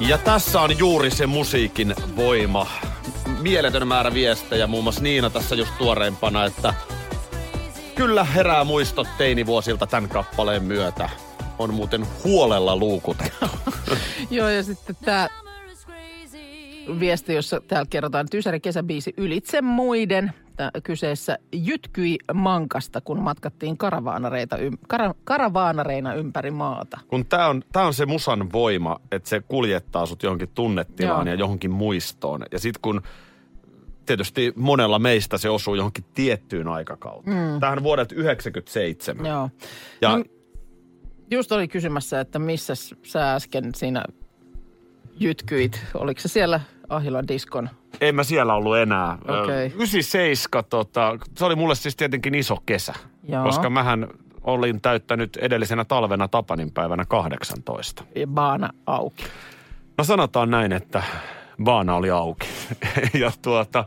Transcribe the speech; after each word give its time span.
Ja 0.00 0.18
tässä 0.18 0.60
on 0.60 0.78
juuri 0.78 1.10
se 1.10 1.26
musiikin 1.26 1.94
voima. 2.16 2.66
Mieletön 3.40 3.88
määrä 3.88 4.14
viestejä, 4.14 4.66
muun 4.66 4.84
muassa 4.84 5.02
Niina 5.02 5.30
tässä 5.30 5.54
just 5.54 5.78
tuoreimpana, 5.78 6.44
että 6.44 6.74
kyllä 7.94 8.24
herää 8.24 8.64
muistot 8.64 9.08
teinivuosilta 9.18 9.86
tämän 9.86 10.10
kappaleen 10.10 10.62
myötä. 10.64 11.10
On 11.58 11.74
muuten 11.74 12.06
huolella 12.24 12.76
luukutettu. 12.76 13.46
Joo, 14.30 14.48
ja 14.48 14.62
sitten 14.62 14.96
tämä 15.04 15.28
viesti, 17.00 17.34
jossa 17.34 17.60
täällä 17.60 17.86
kerrotaan, 17.90 18.24
että 18.24 18.36
Ysäri 18.36 18.60
kesäbiisi 18.60 19.14
ylitse 19.16 19.62
muiden. 19.62 20.32
Tää 20.56 20.70
kyseessä 20.82 21.38
jytkyi 21.52 22.18
mankasta, 22.34 23.00
kun 23.00 23.20
matkattiin 23.20 23.78
karavaanareita, 23.78 24.58
ym, 24.58 24.78
kara, 24.88 25.14
karavaanareina 25.24 26.14
ympäri 26.14 26.50
maata. 26.50 27.00
Kun 27.08 27.26
tämä 27.26 27.46
on, 27.46 27.62
tää 27.72 27.86
on 27.86 27.94
se 27.94 28.06
musan 28.06 28.52
voima, 28.52 29.00
että 29.12 29.28
se 29.28 29.40
kuljettaa 29.40 30.06
sut 30.06 30.22
johonkin 30.22 30.48
tunnetilaan 30.54 31.26
Joo. 31.26 31.34
ja 31.34 31.38
johonkin 31.38 31.70
muistoon. 31.70 32.44
Ja 32.52 32.58
sitten 32.58 32.80
kun 32.82 33.02
tietysti 34.06 34.52
monella 34.56 34.98
meistä 34.98 35.38
se 35.38 35.50
osuu 35.50 35.74
johonkin 35.74 36.04
tiettyyn 36.14 36.68
aikakauteen. 36.68 37.52
Mm. 37.52 37.60
Tähän 37.60 37.82
vuodet 37.82 38.12
97. 38.12 39.26
Joo. 39.26 39.50
Ja 40.00 40.16
No, 40.16 40.24
just 41.30 41.52
oli 41.52 41.68
kysymässä, 41.68 42.20
että 42.20 42.38
missä 42.38 42.74
sä 43.02 43.34
äsken 43.34 43.74
siinä 43.74 44.04
jytkyit. 45.20 45.80
Oliko 45.94 46.20
se 46.20 46.28
siellä 46.28 46.60
Ahilan 46.88 47.28
diskon? 47.28 47.68
en 48.00 48.14
mä 48.14 48.24
siellä 48.24 48.54
ollut 48.54 48.76
enää. 48.76 49.18
Okei. 49.42 49.66
97, 49.66 50.64
tota, 50.70 51.18
se 51.36 51.44
oli 51.44 51.54
mulle 51.54 51.74
siis 51.74 51.96
tietenkin 51.96 52.34
iso 52.34 52.56
kesä. 52.66 52.94
Joo. 53.28 53.44
Koska 53.44 53.70
mähän 53.70 54.08
olin 54.42 54.80
täyttänyt 54.80 55.36
edellisenä 55.36 55.84
talvena 55.84 56.28
Tapanin 56.28 56.72
päivänä 56.72 57.04
18. 57.04 58.04
Ja 58.14 58.26
baana 58.26 58.70
auki. 58.86 59.24
No 59.98 60.04
sanotaan 60.04 60.50
näin, 60.50 60.72
että 60.72 61.02
baana 61.64 61.96
oli 61.96 62.10
auki. 62.10 62.48
ja 63.20 63.32
tuota, 63.42 63.84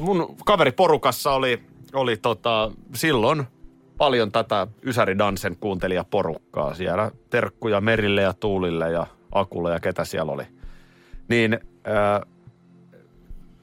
mun 0.00 0.36
kaveriporukassa 0.44 1.32
oli, 1.32 1.62
oli 1.92 2.16
tota, 2.16 2.70
silloin 2.94 3.44
paljon 3.96 4.32
tätä 4.32 4.66
Ysäri 4.82 5.18
Dansen 5.18 5.56
kuuntelijaporukkaa. 5.56 6.74
Siellä 6.74 7.10
terkkuja 7.30 7.80
Merille 7.80 8.22
ja 8.22 8.32
Tuulille 8.32 8.90
ja 8.90 9.06
Akulle 9.32 9.72
ja 9.72 9.80
ketä 9.80 10.04
siellä 10.04 10.32
oli. 10.32 10.44
Niin 11.28 11.58
äh, 11.88 12.20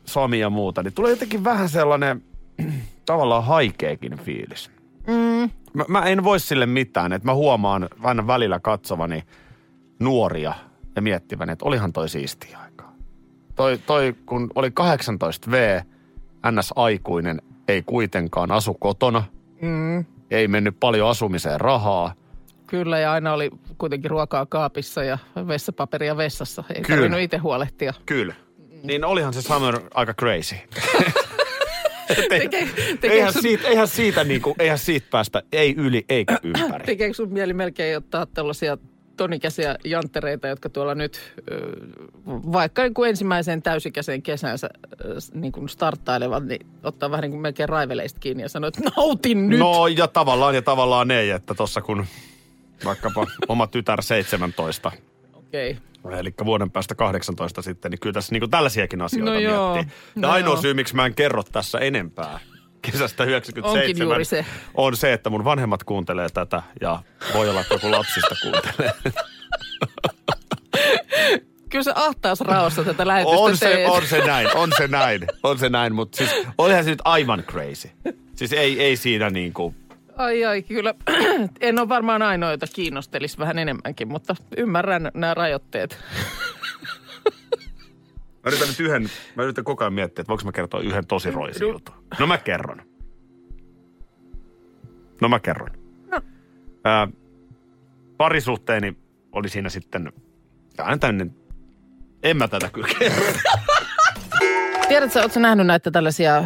Sami 0.05 0.39
ja 0.39 0.49
muuta, 0.49 0.83
niin 0.83 0.93
tulee 0.93 1.11
jotenkin 1.11 1.43
vähän 1.43 1.69
sellainen 1.69 2.23
tavallaan 3.05 3.43
haikeakin 3.43 4.17
fiilis. 4.17 4.71
Mm. 5.07 5.49
Mä, 5.73 5.85
mä 5.87 6.01
en 6.05 6.23
voi 6.23 6.39
sille 6.39 6.65
mitään, 6.65 7.13
että 7.13 7.27
mä 7.27 7.33
huomaan 7.33 7.89
aina 8.03 8.27
välillä 8.27 8.59
katsovani 8.59 9.23
nuoria 9.99 10.53
ja 10.95 11.01
miettivän, 11.01 11.49
että 11.49 11.65
olihan 11.65 11.93
toi 11.93 12.09
siistiä 12.09 12.57
aikaa. 12.59 12.93
Toi, 13.55 13.77
toi 13.77 14.15
kun 14.25 14.49
oli 14.55 14.69
18V, 14.69 15.83
NS-aikuinen, 16.51 17.41
ei 17.67 17.81
kuitenkaan 17.83 18.51
asu 18.51 18.73
kotona, 18.73 19.23
Mm. 19.61 20.05
ei 20.31 20.47
mennyt 20.47 20.79
paljon 20.79 21.09
asumiseen 21.09 21.61
rahaa. 21.61 22.13
Kyllä, 22.67 22.99
ja 22.99 23.11
aina 23.11 23.33
oli 23.33 23.51
kuitenkin 23.77 24.11
ruokaa 24.11 24.45
kaapissa 24.45 25.03
ja 25.03 25.17
vessapaperia 25.47 26.17
vessassa. 26.17 26.63
Ei 26.69 26.81
Kyllä. 26.81 26.87
tarvinnut 26.87 27.19
itse 27.19 27.37
huolehtia. 27.37 27.93
Kyllä. 28.05 28.33
Niin 28.83 29.05
olihan 29.05 29.33
se 29.33 29.41
summer 29.41 29.79
aika 29.93 30.13
crazy. 30.13 30.55
Teke, 32.29 32.67
Eihän 33.03 33.33
sun, 33.33 33.41
siitä, 33.41 33.67
eihän, 33.67 33.87
siitä 33.87 34.23
niinku, 34.23 34.55
eihän 34.59 34.77
siitä 34.79 35.07
päästä, 35.11 35.43
ei 35.51 35.73
yli 35.77 36.05
eikä 36.09 36.39
ympäri. 36.43 36.85
tekeekö 36.85 37.13
sun 37.13 37.33
mieli 37.33 37.53
melkein 37.53 37.97
ottaa 37.97 38.25
tällaisia 38.25 38.77
tonikäisiä 39.17 39.75
janttereita, 39.83 40.47
jotka 40.47 40.69
tuolla 40.69 40.95
nyt 40.95 41.19
vaikka 42.27 42.81
niin 42.81 42.93
kuin 42.93 43.09
ensimmäiseen 43.09 43.61
täysikäiseen 43.61 44.21
kesänsä 44.21 44.69
niin 45.33 45.51
kuin 45.51 45.69
starttailevat, 45.69 46.45
niin 46.45 46.67
ottaa 46.83 47.11
vähän 47.11 47.21
niin 47.21 47.31
kuin 47.31 47.41
melkein 47.41 47.69
raiveleista 47.69 48.19
kiinni 48.19 48.43
ja 48.43 48.49
sanoo, 48.49 48.67
että 48.67 48.81
nautin 48.97 49.49
nyt. 49.49 49.59
No 49.59 49.87
ja 49.87 50.07
tavallaan 50.07 50.55
ja 50.55 50.61
tavallaan 50.61 51.11
ei, 51.11 51.29
että 51.29 51.53
tossa 51.53 51.81
kun 51.81 52.05
vaikkapa 52.85 53.27
oma 53.47 53.67
tytär 53.67 54.01
17, 54.01 54.91
Okei. 55.33 55.77
Okay. 56.03 56.19
eli 56.19 56.33
vuoden 56.45 56.71
päästä 56.71 56.95
18 56.95 57.61
sitten, 57.61 57.91
niin 57.91 57.99
kyllä 57.99 58.13
tässä 58.13 58.35
niin 58.35 58.49
tällaisiakin 58.49 59.01
asioita 59.01 59.31
No 59.33 59.39
joo, 59.39 59.73
miettii. 59.73 59.95
Ja 60.15 60.21
no 60.21 60.29
ainoa 60.29 60.53
joo. 60.53 60.61
syy, 60.61 60.73
miksi 60.73 60.95
mä 60.95 61.05
en 61.05 61.15
kerro 61.15 61.43
tässä 61.43 61.79
enempää 61.79 62.39
kesästä 62.91 63.23
97, 63.23 63.81
Onkin 63.81 64.03
juuri 64.03 64.25
se. 64.25 64.45
on 64.73 64.97
se, 64.97 65.13
että 65.13 65.29
mun 65.29 65.43
vanhemmat 65.43 65.83
kuuntelee 65.83 66.29
tätä 66.29 66.63
ja 66.81 66.99
voi 67.33 67.49
olla, 67.49 67.61
että 67.61 67.73
joku 67.73 67.91
lapsista 67.91 68.35
kuuntelee. 68.41 68.91
Kyllä 71.69 71.83
se 71.83 71.91
ahtaas 71.95 72.41
raossa 72.41 72.83
tätä 72.83 73.07
lähetystä 73.07 73.39
on, 73.39 73.57
se, 73.57 73.65
teet. 73.65 73.89
on 73.89 74.07
se 74.07 74.25
näin, 74.25 74.47
on 74.55 74.71
se 74.77 74.87
näin, 74.87 75.27
on 75.43 75.59
se 75.59 75.69
näin, 75.69 75.95
mutta 75.95 76.17
siis 76.17 76.29
olihan 76.57 76.83
se 76.83 76.89
nyt 76.89 77.01
aivan 77.05 77.43
crazy. 77.43 77.89
Siis 78.35 78.53
ei, 78.53 78.83
ei 78.83 78.97
siinä 78.97 79.29
niin 79.29 79.53
kuin, 79.53 79.75
Ai 80.17 80.45
ai, 80.45 80.61
kyllä. 80.61 80.93
en 81.61 81.79
ole 81.79 81.89
varmaan 81.89 82.21
ainoa, 82.21 82.51
jota 82.51 82.65
kiinnostelisi 82.75 83.37
vähän 83.37 83.59
enemmänkin, 83.59 84.07
mutta 84.07 84.35
ymmärrän 84.57 85.11
nämä 85.13 85.33
rajoitteet. 85.33 85.97
Mä 88.45 88.49
yritän 88.49 88.67
nyt 88.67 88.79
yhden, 88.79 89.09
mä 89.35 89.43
yritän 89.43 89.63
koko 89.63 89.83
ajan 89.83 89.93
miettiä, 89.93 90.21
että 90.21 90.29
voinko 90.29 90.45
mä 90.45 90.51
kertoa 90.51 90.79
yhden 90.79 91.07
tosi 91.07 91.31
roisin 91.31 91.67
jutun. 91.67 91.95
No 92.19 92.27
mä 92.27 92.37
kerron. 92.37 92.81
No 95.21 95.29
mä 95.29 95.39
kerron. 95.39 95.69
No. 96.11 96.21
Ää, 96.83 97.07
parisuhteeni 98.17 98.97
oli 99.31 99.49
siinä 99.49 99.69
sitten, 99.69 100.13
aina 100.77 100.97
tänne, 100.97 101.27
en 102.23 102.37
mä 102.37 102.47
tätä 102.47 102.69
kyllä 102.69 102.87
kerro. 102.99 103.25
Tiedätkö, 104.87 105.21
ootko 105.21 105.39
nähnyt 105.39 105.67
näitä 105.67 105.91
tällaisia, 105.91 106.43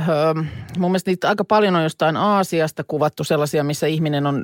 mun 0.77 0.91
mielestä 0.91 1.11
niitä 1.11 1.29
aika 1.29 1.45
paljon 1.45 1.75
on 1.75 1.83
jostain 1.83 2.17
Aasiasta 2.17 2.83
kuvattu 2.83 3.23
sellaisia, 3.23 3.63
missä 3.63 3.87
ihminen 3.87 4.27
on 4.27 4.43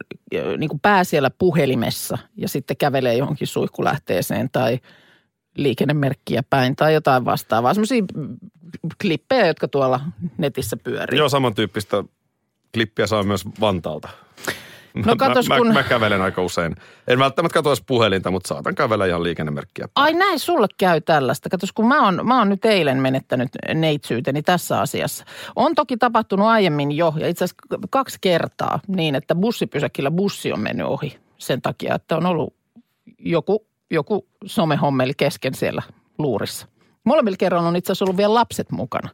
niin 0.58 0.70
kuin 0.70 0.80
pää 0.80 1.04
siellä 1.04 1.30
puhelimessa 1.30 2.18
ja 2.38 2.50
sitten 2.50 2.78
kävelee 2.78 3.16
johonkin 3.16 3.48
suihkulähteeseen 3.48 4.50
tai 4.52 4.80
liikennemerkkiä 5.58 6.44
päin 6.50 6.76
tai 6.76 6.94
jotain 6.94 7.26
vastaavaa. 7.26 7.74
Sellaisia 7.74 8.04
klippejä, 9.02 9.48
jotka 9.48 9.68
tuolla 9.68 10.00
netissä 10.38 10.78
pyörii. 10.78 11.20
Joo, 11.20 11.30
samantyyppistä 11.30 12.04
klippiä 12.74 13.08
saa 13.08 13.24
myös 13.24 13.46
Vantaalta. 13.60 14.10
No 15.06 15.16
katos, 15.16 15.48
mä, 15.48 15.58
kun- 15.58 15.68
mä, 15.68 15.74
mä, 15.74 15.84
kävelen 15.84 16.22
aika 16.22 16.42
usein. 16.42 16.76
En 17.08 17.20
välttämättä 17.20 17.54
katso 17.54 17.70
edes 17.70 17.84
puhelinta, 17.88 18.32
mutta 18.32 18.48
saatan 18.48 18.76
kävellä 18.76 19.06
ihan 19.06 19.24
liikennemerkkiä. 19.24 19.88
Ai 19.96 20.14
näin, 20.14 20.40
sulle 20.40 20.68
käy 20.78 21.02
tällaista. 21.02 21.50
Katos, 21.50 21.72
kun 21.72 21.88
mä 21.88 22.06
oon, 22.06 22.22
mä 22.24 22.38
oon 22.40 22.50
nyt 22.50 22.66
eilen 22.66 22.98
menettänyt 22.98 23.50
neitsyyteni 23.74 24.44
tässä 24.44 24.80
asiassa. 24.82 25.26
On 25.56 25.76
toki 25.76 25.98
tapahtunut 25.98 26.48
aiemmin 26.48 26.92
jo, 26.92 27.14
ja 27.18 27.28
itse 27.28 27.44
asiassa 27.46 27.64
kaksi 27.90 28.18
kertaa 28.22 28.80
niin, 28.88 29.16
että 29.16 29.36
bussipysäkillä 29.36 30.12
bussi 30.12 30.52
on 30.54 30.60
mennyt 30.60 30.88
ohi 30.88 31.18
sen 31.38 31.62
takia, 31.62 31.96
että 31.96 32.18
on 32.18 32.26
ollut 32.26 32.54
joku, 33.20 33.68
joku 33.92 34.28
somehommeli 34.46 35.14
kesken 35.18 35.54
siellä 35.54 35.82
luurissa. 36.18 36.68
Molemmilla 37.04 37.38
kerroilla 37.38 37.68
on 37.70 37.76
itse 37.76 37.92
asiassa 37.92 38.06
ollut 38.06 38.18
vielä 38.18 38.34
lapset 38.34 38.72
mukana. 38.72 39.10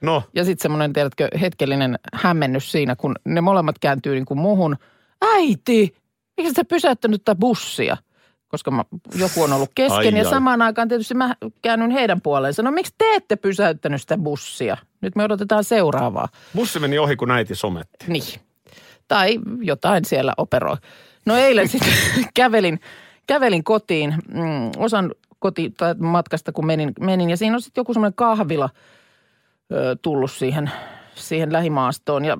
No, 0.00 0.22
Ja 0.34 0.44
sitten 0.44 0.62
semmoinen, 0.62 0.92
tiedätkö, 0.92 1.28
hetkellinen 1.40 1.98
hämmennys 2.14 2.72
siinä, 2.72 2.96
kun 2.96 3.14
ne 3.24 3.40
molemmat 3.40 3.78
kääntyy 3.78 4.14
niin 4.14 4.24
kuin 4.24 4.40
muhun. 4.40 4.76
Äiti, 5.22 5.94
miksi 6.36 6.54
sä 6.54 6.64
pysäyttänyt 6.64 7.24
tätä 7.24 7.38
bussia? 7.38 7.96
Koska 8.48 8.70
mä, 8.70 8.84
joku 9.14 9.42
on 9.42 9.52
ollut 9.52 9.70
kesken 9.74 10.14
Ai, 10.14 10.18
ja 10.18 10.24
ai. 10.24 10.30
samaan 10.30 10.62
aikaan 10.62 10.88
tietysti 10.88 11.14
mä 11.14 11.34
käännyn 11.62 11.90
heidän 11.90 12.20
puoleensa. 12.20 12.62
No 12.62 12.70
miksi 12.70 12.94
te 12.98 13.14
ette 13.14 13.36
pysäyttänyt 13.36 14.00
sitä 14.00 14.18
bussia? 14.18 14.76
Nyt 15.00 15.16
me 15.16 15.24
odotetaan 15.24 15.64
seuraavaa. 15.64 16.28
bussi 16.56 16.78
meni 16.78 16.98
ohi, 16.98 17.16
kun 17.16 17.30
äiti 17.30 17.54
sometti. 17.54 18.04
Niin. 18.08 18.40
Tai 19.08 19.38
jotain 19.60 20.04
siellä 20.04 20.32
operoi. 20.36 20.76
No 21.26 21.36
eilen 21.36 21.68
sitten 21.68 21.92
kävelin, 22.34 22.80
kävelin 23.26 23.64
kotiin, 23.64 24.14
mm, 24.28 24.70
osan 24.76 25.14
koti, 25.38 25.70
tai 25.76 25.94
matkasta 25.94 26.52
kun 26.52 26.66
menin, 26.66 26.92
menin 27.00 27.30
ja 27.30 27.36
siinä 27.36 27.54
on 27.56 27.62
sitten 27.62 27.80
joku 27.80 27.94
semmoinen 27.94 28.14
kahvila 28.14 28.70
ö, 29.72 29.96
tullut 30.02 30.30
siihen, 30.32 30.70
siihen 31.14 31.52
lähimaastoon 31.52 32.24
ja 32.24 32.38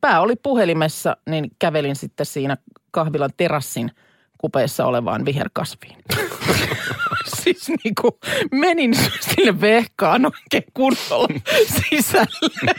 pää 0.00 0.20
oli 0.20 0.36
puhelimessa, 0.36 1.16
niin 1.26 1.50
kävelin 1.58 1.96
sitten 1.96 2.26
siinä 2.26 2.56
kahvilan 2.90 3.30
terassin 3.36 3.90
kupeessa 4.38 4.86
olevaan 4.86 5.24
viherkasviin. 5.24 5.96
siis 7.42 7.68
niin 7.84 7.94
kuin 8.00 8.12
menin 8.52 8.94
sinne 9.20 9.60
vehkaan 9.60 10.26
oikein 10.26 10.72
kunnolla 10.74 11.40
sisälle. 11.66 12.74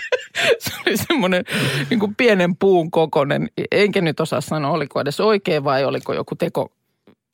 Se 0.59 0.71
oli 0.87 0.97
semmoinen 0.97 1.43
niin 1.89 1.99
kuin 1.99 2.15
pienen 2.15 2.57
puun 2.57 2.91
kokonen. 2.91 3.49
Enkä 3.71 4.01
nyt 4.01 4.19
osaa 4.19 4.41
sanoa, 4.41 4.71
oliko 4.71 5.01
edes 5.01 5.19
oikein 5.19 5.63
vai 5.63 5.85
oliko 5.85 6.13
joku 6.13 6.35
teko 6.35 6.71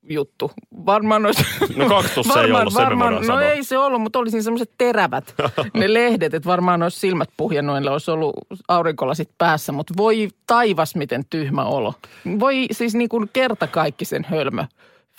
juttu. 0.10 0.52
Varmaan 0.86 1.26
olisi... 1.26 1.44
No 1.76 1.90
kaktus 1.90 2.28
se 2.34 2.40
ei 2.40 2.52
ollut, 2.52 2.74
varmaan, 2.74 3.14
No 3.16 3.24
sanoa. 3.24 3.42
ei 3.42 3.64
se 3.64 3.78
ollut, 3.78 4.02
mutta 4.02 4.20
oli 4.20 4.32
siinä 4.32 4.44
semmoiset 4.44 4.72
terävät 4.78 5.36
ne 5.74 5.94
lehdet, 5.94 6.34
että 6.34 6.50
varmaan 6.50 6.84
olisi 6.84 7.00
silmät 7.00 7.30
puhjennut, 7.38 7.88
olisi 7.88 8.12
ollut 8.12 8.36
aurinkolasit 8.68 9.30
päässä. 9.38 9.72
Mutta 9.72 9.94
voi 9.98 10.28
taivas, 10.48 10.96
miten 10.96 11.24
tyhmä 11.30 11.64
olo. 11.64 11.94
Voi 12.40 12.66
siis 12.72 12.96
niin 12.96 13.10
kuin 13.10 13.30
kertakaikkisen 13.34 14.26
hölmö 14.30 14.66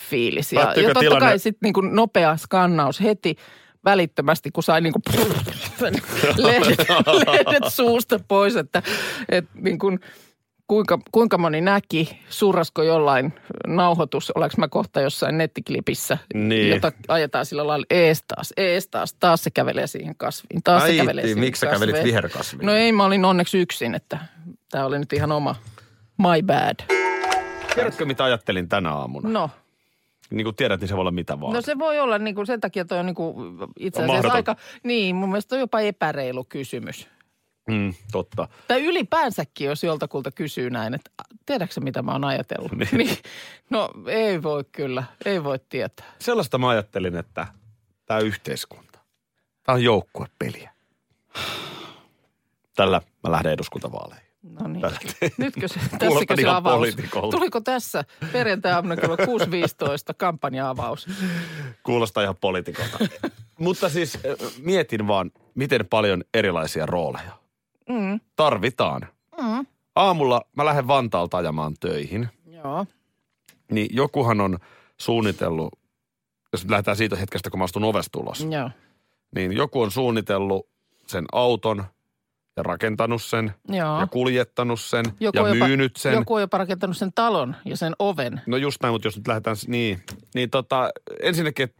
fiilis. 0.09 0.53
Ja, 0.53 0.61
Päättyykö 0.61 0.89
ja 0.89 0.93
totta 0.93 1.09
tilanne- 1.09 1.19
kai 1.25 1.39
sitten 1.39 1.71
niin 1.73 1.95
nopea 1.95 2.37
skannaus 2.37 3.01
heti 3.01 3.35
välittömästi, 3.85 4.51
kun 4.51 4.63
sai 4.63 4.81
niin 4.81 4.93
kuin 4.93 5.03
lehdet, 6.37 6.79
lehdet 7.27 7.63
suusta 7.73 8.19
pois, 8.27 8.55
että, 8.55 8.83
että 9.29 9.51
niin 9.53 9.79
kuin, 9.79 9.99
kuinka, 10.69 10.99
kuinka 11.11 11.37
moni 11.37 11.61
näki, 11.61 12.19
surrasko 12.29 12.83
jollain 12.83 13.33
nauhoitus, 13.67 14.31
olenko 14.35 14.53
mä 14.57 14.67
kohta 14.67 15.01
jossain 15.01 15.37
nettiklipissä, 15.37 16.17
Niin. 16.33 16.69
jota 16.69 16.91
ajetaan 17.07 17.45
sillä 17.45 17.67
lailla 17.67 17.85
ees 17.89 18.23
taas, 18.27 18.53
ees 18.57 18.87
taas, 18.87 19.13
taas 19.13 19.43
se 19.43 19.49
kävelee 19.49 19.87
siihen 19.87 20.15
kasviin, 20.15 20.63
taas 20.63 20.83
Äiti, 20.83 20.97
se 20.97 21.01
kävelee 21.03 21.23
siihen 21.23 21.39
miksi 21.39 21.59
sä 21.59 21.65
kävelit 21.65 21.93
kasveen. 21.93 22.05
viherkasviin? 22.07 22.65
No 22.65 22.73
ei, 22.73 22.91
mä 22.91 23.05
olin 23.05 23.25
onneksi 23.25 23.59
yksin, 23.59 23.95
että 23.95 24.17
tämä 24.71 24.85
oli 24.85 24.99
nyt 24.99 25.13
ihan 25.13 25.31
oma 25.31 25.55
my 26.17 26.43
bad. 26.45 26.75
Tiedätkö, 27.75 28.05
mitä 28.05 28.23
ajattelin 28.23 28.69
tänä 28.69 28.93
aamuna? 28.93 29.29
No, 29.29 29.49
Niin 30.29 30.43
kuin 30.43 30.55
tiedät, 30.55 30.79
niin 30.81 30.87
se 30.87 30.95
voi 30.95 31.01
olla 31.01 31.11
mitä 31.11 31.39
vaan. 31.41 31.53
no 31.53 31.61
se 31.61 31.79
voi 31.79 31.99
olla 31.99 32.17
niin 32.17 32.35
kuin, 32.35 32.47
sen 32.47 32.61
takia 32.61 32.85
toi 32.85 32.99
on 32.99 33.05
niin 33.05 33.15
kuin, 33.15 33.35
itse 33.79 33.99
On 34.01 34.05
asiassa 34.09 34.27
mahdoton. 34.27 34.35
aika, 34.35 34.55
niin 34.83 35.15
mun 35.15 35.29
mielestä 35.29 35.55
on 35.55 35.59
jopa 35.59 35.79
epäreilu 35.79 36.43
kysymys. 36.43 37.07
Mm, 37.69 37.93
totta. 38.11 38.47
Tai 38.67 38.83
ylipäänsäkin, 38.85 39.67
jos 39.67 39.83
joltakulta 39.83 40.31
kysyy 40.31 40.69
näin, 40.69 40.93
että 40.93 41.11
tiedätkö 41.45 41.81
mitä 41.81 42.01
mä 42.01 42.11
oon 42.11 42.23
ajatellut? 42.23 42.71
Niin. 42.91 43.17
No 43.69 43.89
ei 44.07 44.43
voi 44.43 44.63
kyllä, 44.71 45.03
ei 45.25 45.43
voi 45.43 45.59
tietää. 45.69 46.13
Sellaista 46.19 46.57
mä 46.57 46.69
ajattelin, 46.69 47.15
että 47.15 47.47
tämä 48.05 48.19
yhteiskunta, 48.19 48.99
tämä 49.63 49.73
on 49.73 49.83
joukkuepeliä. 49.83 50.71
Tällä 52.75 53.01
mä 53.23 53.31
lähden 53.31 53.51
eduskuntavaaleihin. 53.51 54.29
No 54.43 54.67
niin. 54.67 54.83
Nytkö 55.37 55.67
se, 55.67 55.79
tässäkö 55.99 56.35
se 56.35 56.49
avaus? 56.49 56.87
Tuliko 57.31 57.61
tässä 57.61 58.03
perjantai-aamuna 58.31 58.95
kello 58.95 59.15
6.15 59.15 59.25
kampanja-avaus? 60.17 61.07
Kuulostaa 61.83 62.23
ihan 62.23 62.35
poliitikolta. 62.41 62.97
Mutta 63.59 63.89
siis 63.89 64.15
äh, 64.15 64.21
mietin 64.61 65.07
vaan, 65.07 65.31
miten 65.55 65.87
paljon 65.87 66.23
erilaisia 66.33 66.85
rooleja 66.85 67.38
Mm. 67.89 68.19
tarvitaan. 68.35 69.01
Mm. 69.41 69.65
Aamulla 69.95 70.41
mä 70.55 70.65
lähden 70.65 70.87
Vantaalta 70.87 71.37
ajamaan 71.37 71.73
töihin, 71.79 72.29
Joo. 72.45 72.85
niin 73.71 73.87
jokuhan 73.91 74.41
on 74.41 74.57
suunnitellut, 74.97 75.79
jos 76.53 76.65
lähdetään 76.69 76.97
siitä 76.97 77.15
hetkestä, 77.15 77.49
kun 77.49 77.57
mä 77.59 77.63
astun 77.63 77.83
ovesta 77.83 78.19
ulos, 78.19 78.47
Joo. 78.49 78.69
niin 79.35 79.51
joku 79.53 79.81
on 79.81 79.91
suunnitellut 79.91 80.67
sen 81.07 81.25
auton 81.31 81.83
ja 82.57 82.63
rakentanut 82.63 83.21
sen 83.23 83.51
Joo. 83.67 83.99
ja 83.99 84.07
kuljettanut 84.07 84.79
sen 84.81 85.05
Joku 85.19 85.37
ja 85.37 85.53
jopa, 85.53 85.67
myynyt 85.67 85.95
sen. 85.95 86.13
Joku 86.13 86.33
on 86.33 86.41
jopa 86.41 86.57
rakentanut 86.57 86.97
sen 86.97 87.11
talon 87.15 87.55
ja 87.65 87.77
sen 87.77 87.93
oven. 87.99 88.41
No 88.45 88.57
just 88.57 88.81
näin, 88.83 88.93
mutta 88.93 89.07
jos 89.07 89.17
nyt 89.17 89.27
lähdetään, 89.27 89.55
niin, 89.67 90.03
niin 90.35 90.49
tota, 90.49 90.89
ensinnäkin, 91.23 91.63
et- 91.63 91.75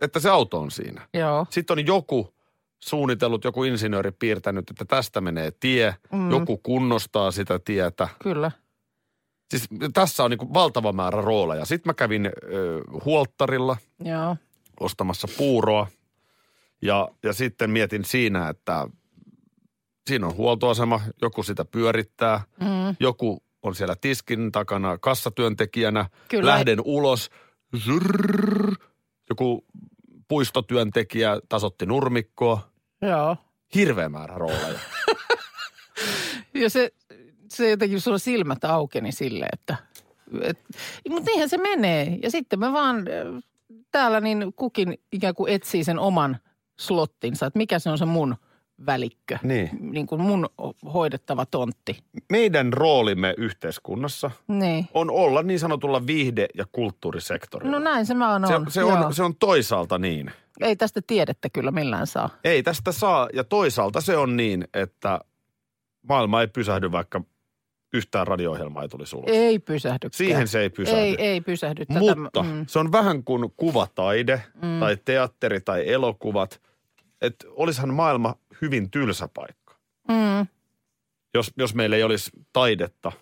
että 0.00 0.20
se 0.20 0.30
auto 0.30 0.60
on 0.60 0.70
siinä. 0.70 1.08
Joo. 1.14 1.46
Sitten 1.50 1.78
on 1.78 1.86
joku 1.86 2.33
suunnitellut, 2.88 3.44
joku 3.44 3.64
insinööri 3.64 4.12
piirtänyt, 4.12 4.70
että 4.70 4.84
tästä 4.84 5.20
menee 5.20 5.50
tie, 5.60 5.94
mm. 6.12 6.30
joku 6.30 6.56
kunnostaa 6.58 7.30
sitä 7.30 7.58
tietä. 7.58 8.08
Kyllä. 8.22 8.50
Siis 9.50 9.68
tässä 9.94 10.24
on 10.24 10.30
niin 10.30 10.54
valtava 10.54 10.92
määrä 10.92 11.20
rooleja. 11.20 11.64
Sitten 11.64 11.90
mä 11.90 11.94
kävin 11.94 12.26
ö, 12.26 12.30
huolttarilla 13.04 13.76
Joo. 14.04 14.36
ostamassa 14.80 15.28
puuroa 15.36 15.86
ja, 16.82 17.08
ja 17.22 17.32
sitten 17.32 17.70
mietin 17.70 18.04
siinä, 18.04 18.48
että 18.48 18.88
siinä 20.06 20.26
on 20.26 20.36
huoltoasema, 20.36 21.00
joku 21.22 21.42
sitä 21.42 21.64
pyörittää, 21.64 22.40
Mm. 22.60 22.96
joku 23.00 23.42
on 23.62 23.74
siellä 23.74 23.96
tiskin 24.00 24.52
takana 24.52 24.98
kassatyöntekijänä, 24.98 26.08
Kyllä. 26.28 26.50
lähden 26.50 26.78
ulos, 26.84 27.30
zrrr, 27.76 28.74
joku 29.30 29.64
puistotyöntekijä 30.28 31.40
tasotti 31.48 31.86
nurmikkoa, 31.86 32.73
Joo. 33.08 33.36
hirveä 33.74 34.08
määrä 34.08 34.34
rooleja. 34.38 34.78
Ja 36.54 36.70
se, 36.70 36.90
se 37.48 37.70
jotenkin 37.70 38.00
sulla 38.00 38.18
silmät 38.18 38.64
aukeni 38.64 39.12
sille, 39.12 39.46
että... 39.52 39.76
Et, 40.42 40.58
mutta 41.08 41.26
niinhän 41.30 41.48
se 41.48 41.58
menee. 41.58 42.18
Ja 42.22 42.30
sitten 42.30 42.58
me 42.60 42.72
vaan 42.72 42.96
äh, 42.98 43.42
täällä 43.90 44.20
niin 44.20 44.52
kukin 44.56 44.98
ikään 45.12 45.34
kuin 45.34 45.52
etsii 45.52 45.84
sen 45.84 45.98
oman 45.98 46.38
slottinsa, 46.80 47.46
että 47.46 47.56
mikä 47.58 47.78
se 47.78 47.90
on 47.90 47.98
se 47.98 48.04
mun 48.04 48.36
välikkö. 48.86 49.38
Niin. 49.42 49.70
Niin 49.80 50.06
kuin 50.06 50.20
mun 50.20 50.48
hoidettava 50.94 51.46
tontti. 51.46 51.98
Meidän 52.32 52.72
roolimme 52.72 53.34
yhteiskunnassa 53.38 54.30
Niin. 54.48 54.88
on 54.94 55.10
olla 55.10 55.42
niin 55.42 55.60
sanotulla 55.60 56.06
viihde- 56.06 56.48
ja 56.54 56.64
kulttuurisektorilla. 56.72 57.72
No 57.72 57.78
näin 57.78 58.06
se 58.06 58.18
vaan 58.18 58.44
on. 58.44 58.66
se, 58.66 58.72
se, 58.72 58.84
on, 58.84 59.14
se 59.14 59.22
on 59.22 59.34
toisaalta 59.36 59.98
niin. 59.98 60.30
Ei 60.60 60.76
tästä 60.76 61.00
tiedettä 61.06 61.50
kyllä 61.50 61.70
millään 61.70 62.06
saa. 62.06 62.30
Ei 62.44 62.62
tästä 62.62 62.92
saa, 62.92 63.28
ja 63.32 63.44
toisaalta 63.44 64.00
se 64.00 64.16
on 64.16 64.36
niin, 64.36 64.64
että 64.74 65.20
maailma 66.08 66.40
ei 66.40 66.48
pysähdy, 66.48 66.92
vaikka 66.92 67.20
yhtään 67.94 68.26
radio-ohjelmaa 68.26 68.82
ei 68.82 68.88
tulisi 68.88 69.16
ulos. 69.16 69.30
Ei 69.30 69.58
pysähdy. 69.58 70.08
Siihen 70.12 70.48
se 70.48 70.60
ei 70.60 70.70
pysähdy. 70.70 71.00
Ei, 71.00 71.16
ei 71.18 71.40
pysähdy. 71.40 71.86
Tätä, 71.86 72.00
Mutta 72.00 72.42
mm, 72.42 72.66
se 72.68 72.78
on 72.78 72.92
vähän 72.92 73.24
kuin 73.24 73.52
kuvataide 73.56 74.42
mm. 74.62 74.80
tai 74.80 74.96
teatteri 75.04 75.60
tai 75.60 75.92
elokuvat. 75.92 76.60
Että 77.22 77.46
olisihan 77.50 77.94
maailma 77.94 78.34
hyvin 78.62 78.90
tylsä 78.90 79.28
paikka, 79.34 79.74
mm. 80.08 80.46
jos, 81.34 81.52
jos 81.56 81.74
meillä 81.74 81.96
ei 81.96 82.02
olisi 82.02 82.30
taidetta 82.52 83.12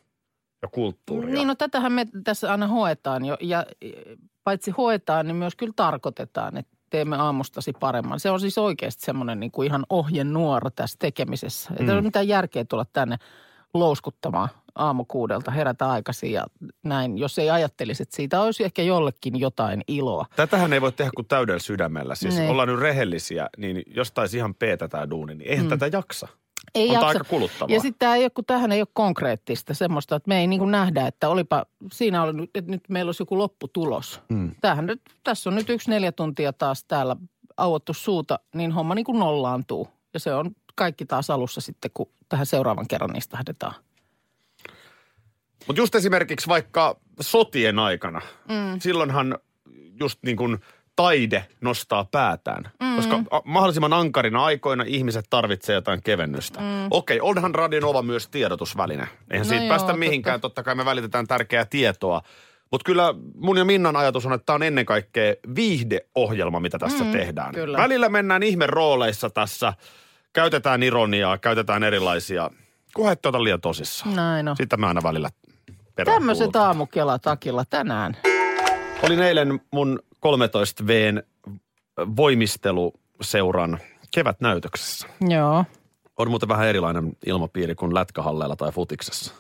ja 0.63 0.69
kulttuuria. 0.69 1.35
Niin 1.35 1.49
no 1.49 1.55
tätähän 1.55 1.93
me 1.93 2.07
tässä 2.25 2.51
aina 2.51 2.67
hoetaan 2.67 3.25
jo 3.25 3.37
ja 3.41 3.67
e, 3.81 3.91
paitsi 4.45 4.71
hoetaan, 4.71 5.27
niin 5.27 5.37
myös 5.37 5.57
kyllä 5.57 5.73
tarkoitetaan, 5.77 6.57
että 6.57 6.77
teemme 6.93 7.17
aamustasi 7.17 7.73
paremman. 7.81 8.21
Se 8.21 8.31
on 8.31 8.41
siis 8.41 8.59
oikeasti 8.59 9.05
semmoinen 9.05 9.41
niin 9.41 9.51
kuin 9.51 9.67
ihan 9.67 9.87
ohjenuora 9.91 10.71
tässä 10.71 10.97
tekemisessä. 10.99 11.71
Ei 11.77 11.87
mm. 11.87 11.93
ole 11.93 12.01
mitään 12.01 12.29
järkeä 12.29 12.65
tulla 12.65 12.87
tänne 12.93 13.17
louskuttamaan 13.75 14.49
aamukuudelta, 14.75 15.51
herätä 15.51 15.91
aikaisin 15.91 16.33
ja 16.33 16.47
näin. 16.83 17.19
Jos 17.19 17.39
ei 17.39 17.51
ajattelisi, 17.51 18.03
että 18.03 18.17
siitä 18.17 18.41
olisi 18.41 18.65
ehkä 18.65 18.83
jollekin 18.83 19.41
jotain 19.41 19.83
iloa. 19.89 20.27
Tätähän 20.37 20.73
ei 20.73 20.81
voi 20.81 20.93
tehdä 20.93 21.11
kuin 21.17 21.29
täydellä 21.29 21.59
sydämellä. 21.59 22.15
Siis 22.15 22.37
Niin. 22.37 22.51
ollaan 22.51 22.69
nyt 22.69 22.81
rehellisiä, 22.81 23.49
niin 23.57 23.83
jos 23.87 24.13
taisi 24.13 24.37
ihan 24.37 24.55
peetä 24.55 24.89
tämä 24.89 25.11
duuni, 25.11 25.35
niin 25.35 25.51
eihän 25.51 25.67
mm. 25.67 25.71
tätä 25.71 25.97
jaksa. 25.97 26.29
Ei 26.75 26.89
On 26.89 26.93
jaksa. 26.93 27.07
aika 27.07 27.25
kuluttavaa. 27.25 27.75
Ja 27.75 27.81
sitten 27.81 27.99
tämä 27.99 28.17
ei 28.17 28.25
ole, 28.25 28.31
kun 28.31 28.45
tähän 28.45 28.73
ei 28.73 28.81
ole 28.81 28.89
konkreettista 28.93 29.75
semmoista, 29.75 30.17
että 30.17 30.29
me 30.29 30.41
ei 30.41 30.47
niin 30.47 30.59
kuin 30.59 30.71
nähdä, 30.71 31.07
että 31.07 31.29
olipa, 31.29 31.67
siinä 31.93 32.23
oli 32.23 32.33
nyt, 32.33 32.51
että 32.55 32.71
nyt 32.71 32.83
meillä 32.89 33.09
olisi 33.09 33.23
joku 33.23 33.39
lopputulos. 33.39 34.21
Mm. 34.29 34.55
Tämähän 34.61 34.87
nyt, 34.87 35.03
tässä 35.25 35.51
on 35.51 35.55
nyt 35.55 35.71
yksi 35.71 35.91
neljä 35.91 36.13
tuntia 36.13 36.53
taas 36.53 36.85
täällä 36.85 37.17
auottu 37.57 37.95
suuta, 37.95 38.39
niin 38.55 38.73
homma 38.73 38.95
niin 38.95 39.05
kuin 39.05 39.19
nollaantuu. 39.19 39.89
Ja 40.15 40.21
se 40.21 40.35
on 40.35 40.51
kaikki 40.75 41.07
taas 41.07 41.31
alussa 41.31 41.61
sitten, 41.61 41.91
kun 41.95 42.11
tähän 42.29 42.47
seuraavan 42.47 42.89
kerran 42.89 43.11
niistä 43.11 43.37
lähdetään. 43.37 43.73
Mutta 45.67 45.81
just 45.83 45.95
esimerkiksi 45.95 46.49
vaikka 46.49 46.97
sotien 47.21 47.79
aikana, 47.79 48.21
mm. 48.49 48.81
silloinhan 48.81 49.39
just 50.01 50.19
niin 50.23 50.37
kuin 50.37 50.59
taide 50.97 51.47
nostaa 51.61 52.05
päätään. 52.05 52.71
Mm. 52.83 52.97
Koska 52.97 53.21
mahdollisimman 53.45 53.93
ankarina 53.93 54.45
aikoina 54.45 54.85
ihmiset 54.87 55.25
tarvitsee 55.31 55.75
jotain 55.75 56.03
kevennystä. 56.03 56.61
Mm. 56.61 56.67
Okei, 56.91 57.21
onhan 57.21 57.55
Radionova 57.55 58.03
myös 58.03 58.29
tiedotusväline. 58.29 59.09
Eihän 59.31 59.47
No 59.47 59.49
siitä 59.49 59.65
joo, 59.65 59.69
päästä 59.69 59.87
totta. 59.87 59.99
mihinkään. 59.99 60.41
Totta 60.41 60.63
kai 60.63 60.75
me 60.75 60.85
välitetään 60.85 61.27
tärkeää 61.27 61.65
tietoa. 61.65 62.23
Mutta 62.71 62.85
kyllä 62.85 63.15
mun 63.35 63.57
ja 63.57 63.65
Minnan 63.65 63.97
ajatus 63.97 64.27
on, 64.27 64.33
että 64.33 64.47
tämä 64.47 64.55
on 64.55 64.63
ennen 64.63 64.87
kaikkea 64.87 65.35
viihdeohjelma, 65.55 66.61
mitä 66.61 66.79
tässä 66.79 67.05
mm, 67.05 67.13
tehdään. 67.13 67.55
kyllä. 67.55 67.79
Välillä 67.79 68.09
mennään 68.09 68.43
ihme 68.43 68.67
rooleissa 68.67 69.31
tässä. 69.31 69.73
Käytetään 70.33 70.83
ironiaa, 70.83 71.39
käytetään 71.39 71.83
erilaisia. 71.83 72.51
Kunhan 72.95 73.17
ota 73.27 73.45
liian 73.45 73.61
tosissaan. 73.61 74.17
Näin 74.17 74.49
on. 74.49 74.57
Sitä 74.57 74.77
mä 74.77 74.89
aina 74.89 75.03
välillä 75.03 75.31
Tämmöiset 76.05 76.57
aamukela 76.57 77.19
takilla 77.19 77.65
tänään. 77.71 78.17
Olin 79.03 79.23
eilen 79.23 79.61
mun 79.71 79.99
13 80.23 80.87
Vn 80.87 81.23
voimisteluseuran 82.17 83.79
kevätnäytöksessä. 84.15 85.09
Joo. 85.21 85.65
On 86.19 86.31
muuten 86.31 86.49
vähän 86.49 86.69
erilainen 86.69 87.17
ilmapiiri 87.27 87.75
kuin 87.75 87.95
lätkähalleilla 87.95 88.57
tai 88.57 88.73
futiksessa. 88.73 89.35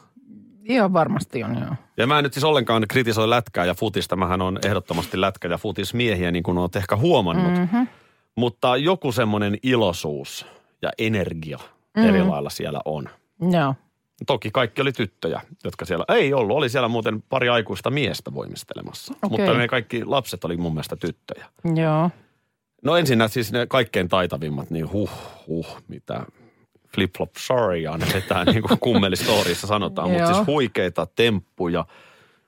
Ihan 0.64 0.92
varmasti 0.92 1.44
on, 1.44 1.58
joo. 1.60 1.74
Ja 1.96 2.06
mä 2.06 2.18
en 2.18 2.24
nyt 2.24 2.32
siis 2.32 2.44
ollenkaan 2.44 2.84
kritisoi 2.88 3.30
lätkää 3.30 3.64
ja 3.64 3.74
futista. 3.74 4.16
Mähän 4.16 4.42
on 4.42 4.58
ehdottomasti 4.64 5.20
lätkä- 5.20 5.48
ja 5.48 5.58
futismiehiä, 5.58 6.30
niin 6.30 6.42
kuin 6.42 6.58
olet 6.58 6.76
ehkä 6.76 6.96
huomannut. 6.96 7.52
Mm-hmm. 7.52 7.86
Mutta 8.36 8.76
joku 8.76 9.12
semmoinen 9.12 9.58
iloisuus 9.62 10.46
ja 10.82 10.90
energia 10.98 11.58
mm-hmm. 11.58 12.08
eri 12.08 12.22
lailla 12.22 12.50
siellä 12.50 12.80
on. 12.84 13.08
Joo. 13.52 13.74
Toki 14.26 14.50
kaikki 14.50 14.82
oli 14.82 14.92
tyttöjä, 14.92 15.40
jotka 15.64 15.84
siellä, 15.84 16.04
ei 16.08 16.34
ollut, 16.34 16.56
oli 16.56 16.68
siellä 16.68 16.88
muuten 16.88 17.22
pari 17.28 17.48
aikuista 17.48 17.90
miestä 17.90 18.34
voimistelemassa. 18.34 19.14
Okei. 19.22 19.38
Mutta 19.38 19.58
ne 19.58 19.68
kaikki 19.68 20.04
lapset 20.04 20.44
oli 20.44 20.56
mun 20.56 20.72
mielestä 20.72 20.96
tyttöjä. 20.96 21.46
Joo. 21.74 22.10
No 22.82 22.96
ensinnä 22.96 23.28
siis 23.28 23.52
ne 23.52 23.66
kaikkein 23.66 24.08
taitavimmat, 24.08 24.70
niin 24.70 24.92
huh, 24.92 25.10
huh, 25.46 25.82
mitä 25.88 26.26
flip-flop 26.96 27.30
sorry 27.38 27.86
annetaan, 27.86 28.46
niin 28.52 28.62
kuin 28.62 28.78
kummelistorissa 28.80 29.66
sanotaan. 29.66 30.10
Mutta 30.10 30.34
siis 30.34 30.46
huikeita 30.46 31.06
temppuja. 31.16 31.84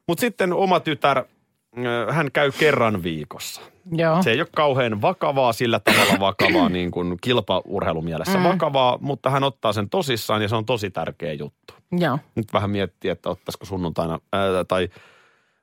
Mutta 0.09 0.21
sitten 0.21 0.53
oma 0.53 0.81
tytär, 0.81 1.25
hän 2.11 2.33
käy 2.33 2.53
kerran 2.59 3.03
viikossa. 3.03 3.61
Joo. 3.93 4.23
Se 4.23 4.31
ei 4.31 4.41
ole 4.41 4.49
kauhean 4.57 5.03
vakavaa 5.03 5.53
sillä 5.53 5.81
tavalla 5.81 6.21
vakavaa 6.21 6.69
niin 6.79 6.91
kuin 6.91 7.17
kilpaurheilumielessä 7.21 8.39
mm. 8.39 8.45
vakavaa, 8.45 8.99
mutta 9.01 9.31
hän 9.31 9.45
ottaa 9.45 9.73
sen 9.73 9.91
tosissaan 9.91 10.43
ja 10.43 10.49
se 10.49 10.57
on 10.57 10.67
tosi 10.67 10.91
tärkeä 10.91 11.33
juttu. 11.33 11.75
Joo. 11.93 12.19
Nyt 12.35 12.53
vähän 12.53 12.71
miettii, 12.71 13.11
että 13.11 13.31
ottaisiko 13.31 13.65
sunnuntaina 13.65 14.19
ää, 14.33 14.65
tai 14.69 14.89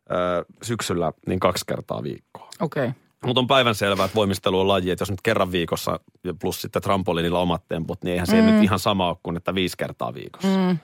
ää, 0.09 0.43
syksyllä 0.61 1.13
niin 1.27 1.39
kaksi 1.39 1.65
kertaa 1.67 2.03
viikkoa. 2.03 2.49
Okei. 2.59 2.83
Okay. 2.83 3.01
Mutta 3.25 3.39
on 3.39 3.47
päivänselvää, 3.47 4.05
että 4.05 4.15
voimistelu 4.15 4.59
on 4.59 4.67
laji, 4.67 4.91
että 4.91 5.01
jos 5.01 5.11
nyt 5.11 5.21
kerran 5.21 5.51
viikossa 5.51 5.99
plus 6.41 6.61
sitten 6.61 6.81
trampoliinilla 6.81 7.39
omat 7.39 7.63
temput, 7.67 8.03
niin 8.03 8.11
eihän 8.11 8.27
se 8.27 8.41
mm. 8.41 8.47
nyt 8.47 8.63
ihan 8.63 8.79
sama 8.79 9.09
ole 9.09 9.17
kuin 9.23 9.37
että 9.37 9.55
viisi 9.55 9.77
kertaa 9.77 10.13
viikossa. 10.13 10.57
Mm. 10.57 10.77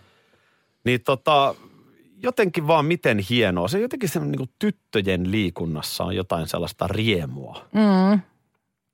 Niin 0.83 1.03
tota, 1.03 1.55
jotenkin 2.23 2.67
vaan 2.67 2.85
miten 2.85 3.19
hienoa. 3.29 3.67
Se 3.67 3.79
jotenkin 3.79 4.09
se 4.09 4.19
niin 4.19 4.49
tyttöjen 4.59 5.31
liikunnassa 5.31 6.03
on 6.03 6.15
jotain 6.15 6.47
sellaista 6.47 6.87
riemua. 6.87 7.65
Mm. 7.73 8.21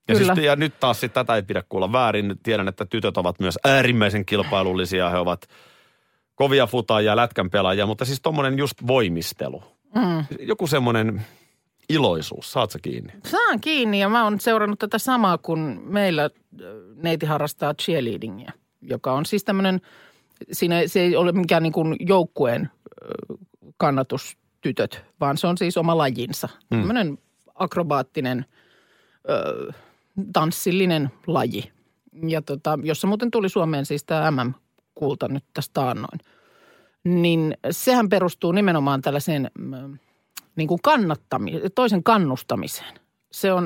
Ja, 0.07 0.15
Kyllä. 0.15 0.35
siis, 0.35 0.45
ja 0.45 0.55
nyt 0.55 0.79
taas 0.79 0.99
sit 0.99 1.13
tätä 1.13 1.35
ei 1.35 1.43
pidä 1.43 1.63
kuulla 1.69 1.91
väärin. 1.91 2.35
Tiedän, 2.43 2.67
että 2.67 2.85
tytöt 2.85 3.17
ovat 3.17 3.39
myös 3.39 3.59
äärimmäisen 3.63 4.25
kilpailullisia. 4.25 5.09
He 5.09 5.17
ovat 5.17 5.47
kovia 6.35 6.67
futaajia, 6.67 7.15
lätkän 7.15 7.49
pelaajia, 7.49 7.85
mutta 7.85 8.05
siis 8.05 8.21
tommonen 8.21 8.57
just 8.57 8.87
voimistelu. 8.87 9.63
Mm. 9.95 10.25
Joku 10.39 10.67
semmoinen 10.67 11.25
iloisuus, 11.89 12.51
saat 12.51 12.71
sä 12.71 12.79
kiinni? 12.81 13.13
Saan 13.25 13.59
kiinni 13.61 13.99
ja 13.99 14.09
mä 14.09 14.23
oon 14.23 14.39
seurannut 14.39 14.79
tätä 14.79 14.97
samaa, 14.97 15.37
kun 15.37 15.81
meillä 15.85 16.23
äh, 16.23 16.29
neiti 16.95 17.25
harrastaa 17.25 17.73
cheerleadingia, 17.73 18.51
joka 18.81 19.13
on 19.13 19.25
siis 19.25 19.43
tämmöinen, 19.43 19.81
siinä 20.51 20.87
se 20.87 20.99
ei 20.99 21.15
ole 21.15 21.31
mikään 21.31 21.63
niin 21.63 21.73
kuin 21.73 21.95
joukkueen 21.99 22.69
kannatustytöt, 23.77 25.05
vaan 25.19 25.38
se 25.38 25.48
on 25.48 25.57
siis 25.57 25.77
oma 25.77 25.98
lajinsa. 25.98 26.50
Mm. 26.72 26.77
Tämmöinen 26.77 27.17
akrobaattinen, 27.55 28.45
ö, 29.29 29.72
tanssillinen 30.33 31.10
laji. 31.27 31.72
Ja 32.27 32.41
tota, 32.41 32.79
jossa 32.83 33.07
muuten 33.07 33.31
tuli 33.31 33.50
Suomeen 33.50 33.86
siis 33.86 34.03
tämä 34.03 34.31
MM-kulta 34.31 35.27
nyt 35.27 35.43
tästä 35.53 35.74
taannoin. 35.74 36.19
Niin 37.03 37.57
sehän 37.72 38.10
perustuu 38.10 38.51
nimenomaan 38.51 39.01
tällaiseen 39.01 39.51
niin 40.55 40.67
kuin 40.67 40.79
kannattami- 40.88 41.69
toisen 41.75 42.03
kannustamiseen. 42.03 42.93
Se 43.31 43.53
on, 43.53 43.63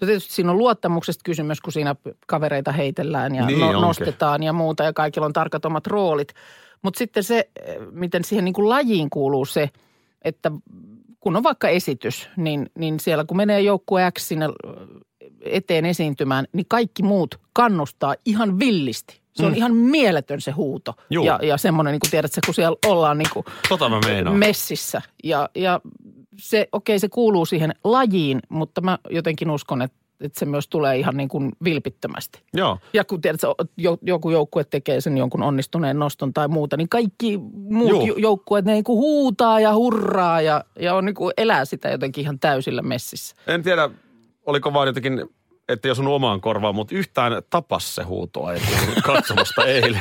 no 0.00 0.06
tietysti 0.06 0.32
siinä 0.32 0.50
on 0.50 0.58
luottamuksesta 0.58 1.22
kysymys, 1.24 1.60
kun 1.60 1.72
siinä 1.72 1.96
kavereita 2.26 2.72
heitellään 2.72 3.34
ja 3.34 3.46
Niin 3.46 3.58
no, 3.60 3.66
onkin. 3.66 3.80
nostetaan 3.82 4.42
ja 4.42 4.52
muuta 4.52 4.84
ja 4.84 4.92
kaikilla 4.92 5.26
on 5.26 5.32
tarkat 5.32 5.64
omat 5.64 5.86
roolit. 5.86 6.34
Mutta 6.84 6.98
sitten 6.98 7.22
se, 7.24 7.48
eh, 7.66 7.76
miten 7.90 8.24
siihen 8.24 8.44
niin 8.44 8.52
kuin 8.54 8.68
lajiin 8.68 9.10
kuuluu 9.10 9.44
se, 9.44 9.70
että 10.22 10.50
kun 11.20 11.36
on 11.36 11.42
vaikka 11.42 11.68
esitys, 11.68 12.28
niin, 12.36 12.70
niin 12.78 13.00
siellä 13.00 13.24
kun 13.24 13.36
menee 13.36 13.60
joukkue 13.60 14.10
X 14.18 14.22
sinne 14.22 14.46
eteen 15.40 15.84
esiintymään, 15.84 16.44
niin 16.52 16.66
kaikki 16.68 17.02
muut 17.02 17.40
kannustaa 17.52 18.14
ihan 18.24 18.58
villisti. 18.58 19.20
Se 19.34 19.46
on 19.46 19.52
Mm. 19.52 19.56
ihan 19.56 19.74
mieletön 19.76 20.40
se 20.40 20.50
huuto. 20.50 20.94
Juu. 21.10 21.24
Ja, 21.26 21.38
ja 21.42 21.56
semmoinen, 21.56 21.92
niin 21.92 22.00
kuin 22.00 22.10
tiedätkö, 22.10 22.40
kun 22.46 22.54
siellä 22.54 22.76
ollaan 22.86 23.18
niin 23.18 23.30
kuin 23.32 23.46
Tota 23.68 23.88
mä 23.88 24.00
meinaan. 24.06 24.36
messissä. 24.36 25.02
Ja, 25.24 25.48
ja 25.54 25.80
se, 26.38 26.68
okei, 26.72 26.98
se 26.98 27.08
kuuluu 27.08 27.46
siihen 27.46 27.74
lajiin, 27.84 28.40
mutta 28.48 28.80
mä 28.80 28.98
jotenkin 29.10 29.50
uskon, 29.50 29.82
että, 29.82 29.96
että 30.24 30.38
se 30.38 30.46
myös 30.46 30.68
tulee 30.68 30.96
ihan 30.96 31.16
niin 31.16 31.28
kuin 31.28 31.52
vilpittömästi. 31.64 32.42
Joo. 32.54 32.78
Ja 32.92 33.04
kun 33.04 33.20
tiedät, 33.20 33.40
jo, 33.76 33.98
joku 34.02 34.30
joukkue 34.30 34.64
tekee 34.64 35.00
sen 35.00 35.18
jonkun 35.18 35.42
onnistuneen 35.42 35.98
noston 35.98 36.32
tai 36.32 36.48
muuta, 36.48 36.76
niin 36.76 36.88
kaikki 36.88 37.38
muut 37.52 37.90
Juu. 37.90 38.06
jo, 38.06 38.14
joukkueet 38.16 38.64
ne 38.64 38.72
niin 38.72 38.84
kuin 38.84 38.96
huutaa 38.96 39.60
ja 39.60 39.74
hurraa 39.74 40.40
ja, 40.40 40.64
ja 40.80 40.94
on 40.94 41.04
niin 41.04 41.14
kuin 41.14 41.32
elää 41.36 41.64
sitä 41.64 41.88
jotenkin 41.88 42.22
ihan 42.22 42.38
täysillä 42.38 42.82
messissä. 42.82 43.36
En 43.46 43.62
tiedä, 43.62 43.90
oliko 44.46 44.72
vaan 44.72 44.86
jotenkin, 44.86 45.24
että 45.68 45.88
jos 45.88 45.98
on 45.98 46.08
omaan 46.08 46.40
korvaan, 46.40 46.74
mutta 46.74 46.94
yhtään 46.94 47.42
tapas 47.50 47.94
se 47.94 48.02
huutoa 48.02 48.50
katsomasta 49.02 49.64
eilen. 49.74 50.00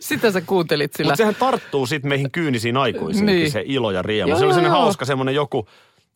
Sitä 0.00 0.30
sä 0.30 0.40
kuuntelit 0.40 0.92
sillä. 0.92 1.08
Mutta 1.10 1.16
sehän 1.16 1.34
tarttuu 1.34 1.86
sitten 1.86 2.08
meihin 2.08 2.30
kyynisiin 2.30 2.76
aikuisiin, 2.76 3.26
Niin. 3.26 3.50
se 3.50 3.62
ilo 3.66 3.90
ja 3.90 4.02
riemu. 4.02 4.28
Joo, 4.28 4.38
se 4.38 4.44
oli 4.44 4.50
joo, 4.50 4.54
sellainen 4.54 4.76
joo. 4.76 4.82
hauska 4.84 5.04
semmoinen 5.04 5.34
joku, 5.34 5.68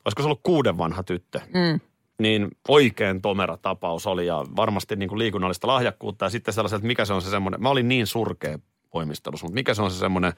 olisiko 0.05 0.23
se 0.23 0.27
ollut 0.27 0.41
kuuden 0.43 0.79
vanha 0.79 1.03
tyttö. 1.03 1.41
Mm. 1.55 1.81
Niin 2.19 2.49
oikein 2.69 3.23
tomera 3.23 3.57
tapaus 3.57 4.07
oli 4.07 4.27
ja 4.27 4.45
varmasti 4.57 4.97
niin 4.97 5.09
kuin 5.09 5.19
liikunnallista 5.19 5.67
lahjakkuutta 5.67 6.25
ja 6.25 6.31
sitten 6.31 6.55
sellaiset, 6.55 6.77
että 6.77 6.87
mikä 6.87 7.05
se 7.05 7.13
on 7.13 7.23
se 7.23 7.31
semmoinen, 7.31 7.63
mä 7.63 7.69
olin 7.69 7.89
niin 7.89 8.07
surkea 8.07 8.59
voimistelussa, 8.95 9.47
mutta 9.47 9.55
mikä 9.55 9.75
se 9.75 9.83
on 9.83 9.91
se 9.91 9.99
semmoinen, 9.99 10.33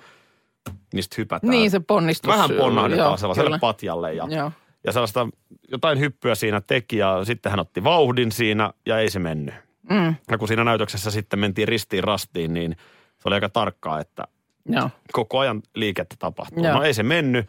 mistä 0.95 1.15
hypätään. 1.19 1.51
Niin 1.51 1.71
se 1.71 1.81
ponnistus. 1.81 2.29
Vähän 2.29 2.51
ponnahdetaan 2.51 3.19
sellaiselle 3.19 3.49
kyllä. 3.49 3.59
patjalle 3.59 4.15
ja, 4.15 4.27
Joo. 4.31 4.53
ja 4.85 4.93
sellaista 4.93 5.29
jotain 5.69 6.01
hyppyä 6.01 6.35
siinä 6.35 6.61
teki 6.61 6.97
ja 6.97 7.25
sitten 7.25 7.51
hän 7.51 7.61
otti 7.61 7.85
vauhdin 7.85 8.33
siinä 8.33 8.73
ja 8.87 8.99
ei 8.99 9.11
se 9.11 9.19
mennyt. 9.19 9.55
Mm. 9.91 10.15
Ja 10.31 10.39
kun 10.39 10.49
siinä 10.49 10.65
näytöksessä 10.65 11.11
sitten 11.11 11.39
mentiin 11.39 11.69
ristiin 11.69 12.05
rastiin, 12.05 12.55
niin 12.55 12.77
se 13.19 13.29
oli 13.29 13.35
aika 13.35 13.49
tarkkaa, 13.49 14.01
että 14.01 14.25
Joo. 14.69 14.91
koko 15.13 15.39
ajan 15.39 15.63
liikettä 15.75 16.17
tapahtuu. 16.19 16.65
Joo. 16.65 16.75
No 16.75 16.83
ei 16.83 16.95
se 16.95 17.03
mennyt, 17.03 17.47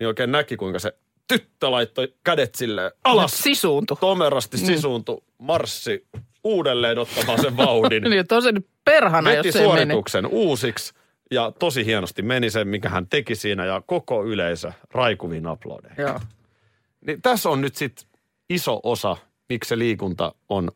niin 0.00 0.08
oikein 0.08 0.32
näki 0.32 0.56
kuinka 0.56 0.78
se 0.78 0.94
tyttö 1.28 1.70
laittoi 1.70 2.14
kädet 2.24 2.54
silleen 2.54 2.90
alas, 3.04 3.38
Sisuuntu. 3.38 3.96
tomerasti 4.00 4.58
sisuuntui, 4.58 5.22
marssi 5.38 6.06
uudelleen 6.44 6.98
ottamaan 6.98 7.40
sen 7.40 7.56
vauhdin. 7.56 8.02
Niin, 8.10 8.26
nyt 8.52 8.66
perhana, 8.84 9.30
Veti 9.30 9.48
jos 9.48 9.52
se 9.52 9.58
ei 9.60 9.68
mene. 9.68 9.80
suorituksen 9.80 10.26
uusiksi 10.26 10.94
ja 11.30 11.52
tosi 11.58 11.84
hienosti 11.86 12.22
meni 12.22 12.50
se, 12.50 12.64
mikä 12.64 12.88
hän 12.88 13.06
teki 13.06 13.34
siinä 13.34 13.64
ja 13.66 13.82
koko 13.86 14.24
yleisö 14.24 14.72
raikuviin 14.90 15.46
aplodeihin. 15.46 16.02
Joo. 16.02 16.20
Niin 17.06 17.22
tässä 17.22 17.50
on 17.50 17.60
nyt 17.60 17.76
sitten 17.76 18.06
iso 18.50 18.80
osa, 18.82 19.16
miksi 19.48 19.68
se 19.68 19.78
liikunta 19.78 20.34
on 20.48 20.70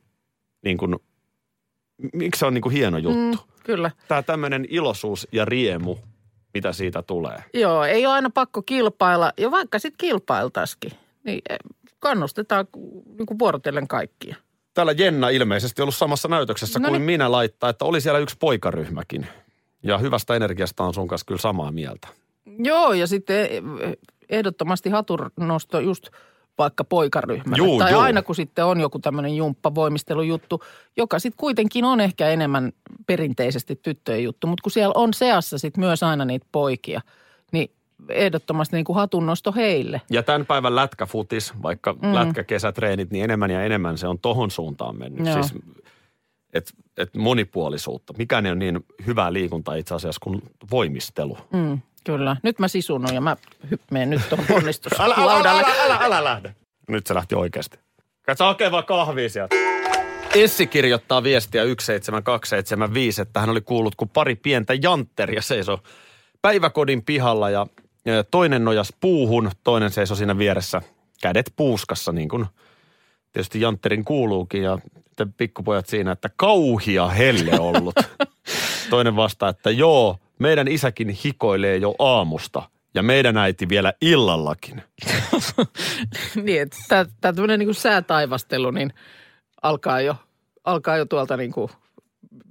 niin 0.65 0.79
kuin, 0.79 0.97
miksi 2.13 2.39
se 2.39 2.47
on 2.47 2.55
niin 2.55 2.63
kuin 2.63 2.73
hieno 2.73 2.99
juttu. 2.99 3.19
Mm. 3.19 3.39
Kyllä. 3.65 3.91
Tämä 4.09 4.23
tämmöinen 4.23 4.67
iloisuus 4.71 5.29
ja 5.33 5.45
riemu, 5.45 5.97
mitä 6.55 6.73
siitä 6.73 7.03
tulee. 7.03 7.45
Joo, 7.55 7.85
ei 7.85 8.07
ole 8.07 8.15
aina 8.15 8.31
pakko 8.31 8.63
kilpailla. 8.63 9.33
Ja 9.39 9.51
vaikka 9.51 9.79
sitten 9.79 9.99
kilpailtaisikin, 9.99 10.93
niin 11.25 11.41
eh, 11.51 11.59
kannustetaan 11.99 12.67
niin 13.19 13.27
kuin 13.27 13.39
vuorotellen 13.39 13.89
kaikkia. 13.89 14.37
Täällä 14.75 14.93
Jenna 14.93 15.29
ilmeisesti 15.29 15.83
ollut 15.83 15.95
samassa 15.95 16.29
näytöksessä 16.29 16.79
No 16.79 16.89
kuin 16.89 16.93
niin. 16.93 17.07
minä 17.07 17.33
laittaa, 17.33 17.71
että 17.71 17.85
oli 17.85 18.01
siellä 18.01 18.19
yksi 18.19 18.37
poikaryhmäkin. 18.41 19.27
Ja 19.83 19.99
hyvästä 19.99 20.35
energiasta 20.35 20.85
on 20.85 20.95
sun 20.95 21.09
kanssa 21.09 21.25
kyllä 21.25 21.41
samaa 21.41 21.73
mieltä. 21.73 22.09
Joo, 22.59 22.93
ja 22.93 23.07
sitten 23.07 23.49
eh, 23.51 23.63
ehdottomasti 24.29 24.91
haturnosto 24.91 25.81
just 25.81 26.09
vaikka 26.59 26.85
poikaryhmälle. 26.85 27.57
Juu, 27.57 27.79
tai 27.79 27.93
juu. 27.93 28.01
aina 28.01 28.23
kun 28.23 28.35
sitten 28.35 28.65
on 28.65 28.81
joku 28.81 28.99
tämmöinen 28.99 29.37
jumppavoimistelujuttu, 29.37 30.63
joka 30.97 31.19
sitten 31.19 31.41
kuitenkin 31.41 31.85
on 31.85 32.01
ehkä 32.01 32.29
enemmän 32.29 32.73
perinteisesti 33.07 33.77
tyttöjen 33.83 34.25
juttu. 34.25 34.47
Mutta 34.47 34.63
kun 34.63 34.73
siellä 34.73 34.93
on 34.97 35.15
seassa 35.15 35.59
sitten 35.59 35.85
myös 35.85 36.03
aina 36.03 36.25
niitä 36.25 36.47
poikia, 36.53 37.01
niin 37.53 37.71
ehdottomasti 38.09 38.77
niin 38.77 38.85
kuin 38.85 38.97
hatunnosto 38.97 39.53
heille. 39.53 40.01
Ja 40.11 40.23
tämän 40.23 40.47
päivän 40.47 40.77
lätkäfutis, 40.77 41.53
vaikka 41.63 41.93
mm. 41.93 42.15
lätkäkesätreenit, 42.15 43.11
niin 43.11 43.25
enemmän 43.25 43.51
ja 43.51 43.63
enemmän 43.63 43.99
se 43.99 44.07
on 44.07 44.19
tohon 44.19 44.51
suuntaan 44.51 44.99
mennyt. 44.99 45.27
Joo. 45.27 45.43
Siis, 45.43 45.63
et, 46.55 46.73
et 46.97 47.17
monipuolisuutta. 47.17 48.15
Mikään 48.19 48.47
ei 48.47 48.53
ole 48.53 48.59
niin 48.59 48.85
hyvää 49.07 49.33
liikuntaa 49.33 49.75
itse 49.75 49.95
asiassa 49.95 50.21
kuin 50.23 50.43
voimistelu. 50.71 51.39
Mm, 51.53 51.81
kyllä. 52.05 52.37
Nyt 52.43 52.59
mä 52.59 52.69
sisunnon 52.69 53.15
ja 53.15 53.21
mä 53.21 53.37
hyppään 53.71 54.11
nyt 54.11 54.29
tuohon 54.29 54.47
Älä, 54.49 54.55
älä, 54.55 54.55
älä, 54.55 54.61
ponnistuslaudalle. 54.61 55.49
älä, 55.49 55.85
älä, 55.85 55.99
älä 56.01 56.25
lähde. 56.25 56.55
Nyt 56.89 57.07
se 57.07 57.15
lähti 57.15 57.35
oikeasti. 57.35 57.79
Katso 58.23 58.45
hakee 58.45 58.71
vaan 58.71 58.85
kahvia 58.85 59.29
sieltä. 59.29 59.57
Essi 60.35 60.67
kirjoittaa 60.67 61.23
viestiä 61.23 61.63
17275, 61.63 63.23
että 63.23 63.41
hän 63.41 63.51
oli 63.51 63.61
kuullut, 63.61 63.95
kun 63.95 64.09
pari 64.09 64.37
pientä 64.37 64.75
jantteria 64.83 65.43
seisoi 65.43 65.79
päiväkodin 66.43 67.05
pihalla 67.05 67.51
ja 67.51 67.67
toinen 68.31 68.65
nojas 68.65 68.93
puuhun, 69.01 69.51
toinen 69.65 69.91
seisoi 69.91 70.17
siinä 70.17 70.39
vieressä 70.39 70.83
kädet 71.23 71.53
puuskassa 71.57 72.13
niin 72.13 72.29
kuin 72.29 72.47
tietysti 73.33 73.61
jantterin 73.61 74.05
kuuluukin 74.05 74.63
ja 74.63 74.79
pikkupojat 75.37 75.87
siinä, 75.87 76.13
että 76.13 76.31
kauhia 76.37 77.09
helle 77.09 77.61
ollut. 77.61 77.95
toinen 78.91 79.17
vastaa, 79.17 79.49
että 79.49 79.71
joo, 79.71 80.19
Meidän 80.39 80.69
isäkin 80.69 81.09
hikoilee 81.09 81.77
jo 81.77 81.95
aamusta 81.99 82.63
ja 82.95 83.03
meidän 83.03 83.37
äiti 83.37 83.69
vielä 83.69 83.93
illallakin. 84.03 84.83
niin, 86.45 86.63
että 86.63 86.77
tämä 86.89 87.05
tämmöinen 87.21 87.59
niin 87.59 87.75
säätaivastelu 87.75 88.71
niin 88.71 88.93
alkaa 89.63 90.01
jo, 90.01 90.17
alkaa 90.65 90.97
jo 90.97 91.05
tuolta 91.05 91.37
niin 91.37 91.53
kuin 91.53 91.71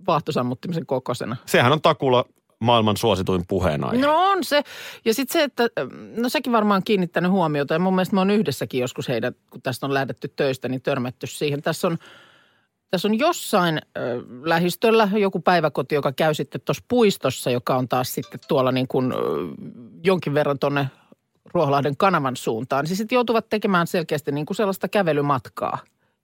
vaahtosammuttimisen 0.07 0.85
kokoisena. 0.85 1.35
Sehän 1.45 1.71
on 1.71 1.81
takulla 1.81 2.25
maailman 2.59 2.97
suosituin 2.97 3.43
puheenaihe. 3.47 4.05
No 4.05 4.31
on 4.31 4.43
se. 4.43 4.63
Ja 5.05 5.13
sitten 5.13 5.33
se, 5.33 5.43
että 5.43 5.69
no 6.17 6.29
sekin 6.29 6.53
varmaan 6.53 6.83
kiinnittänyt 6.83 7.31
huomiota. 7.31 7.73
Ja 7.73 7.79
mun 7.79 7.95
mielestä 7.95 8.15
mä 8.15 8.21
oon 8.21 8.31
yhdessäkin 8.31 8.81
joskus 8.81 9.07
heidän, 9.07 9.33
kun 9.51 9.61
tästä 9.61 9.85
on 9.85 9.93
lähdetty 9.93 10.33
töistä, 10.35 10.69
niin 10.69 10.81
törmätty 10.81 11.27
siihen. 11.27 11.61
Tässä 11.61 11.87
on, 11.87 11.97
tässä 12.89 13.07
on 13.07 13.19
jossain 13.19 13.77
äh, 13.77 14.03
lähistöllä 14.43 15.09
joku 15.13 15.39
päiväkoti, 15.39 15.95
joka 15.95 16.11
käy 16.11 16.33
sitten 16.33 16.61
tuossa 16.65 16.83
puistossa, 16.87 17.51
joka 17.51 17.75
on 17.75 17.87
taas 17.87 18.15
sitten 18.15 18.39
tuolla 18.47 18.71
niin 18.71 18.87
kuin 18.87 19.11
äh, 19.11 19.17
jonkin 20.03 20.33
verran 20.33 20.59
tuonne 20.59 20.89
Ruoholahden 21.53 21.97
kanavan 21.97 22.35
suuntaan. 22.35 22.85
Niin 22.85 22.95
sitten 22.95 23.15
joutuvat 23.15 23.49
tekemään 23.49 23.87
selkeästi 23.87 24.31
niin 24.31 24.45
kuin 24.45 24.57
sellaista 24.57 24.87
kävelymatkaa. 24.87 25.77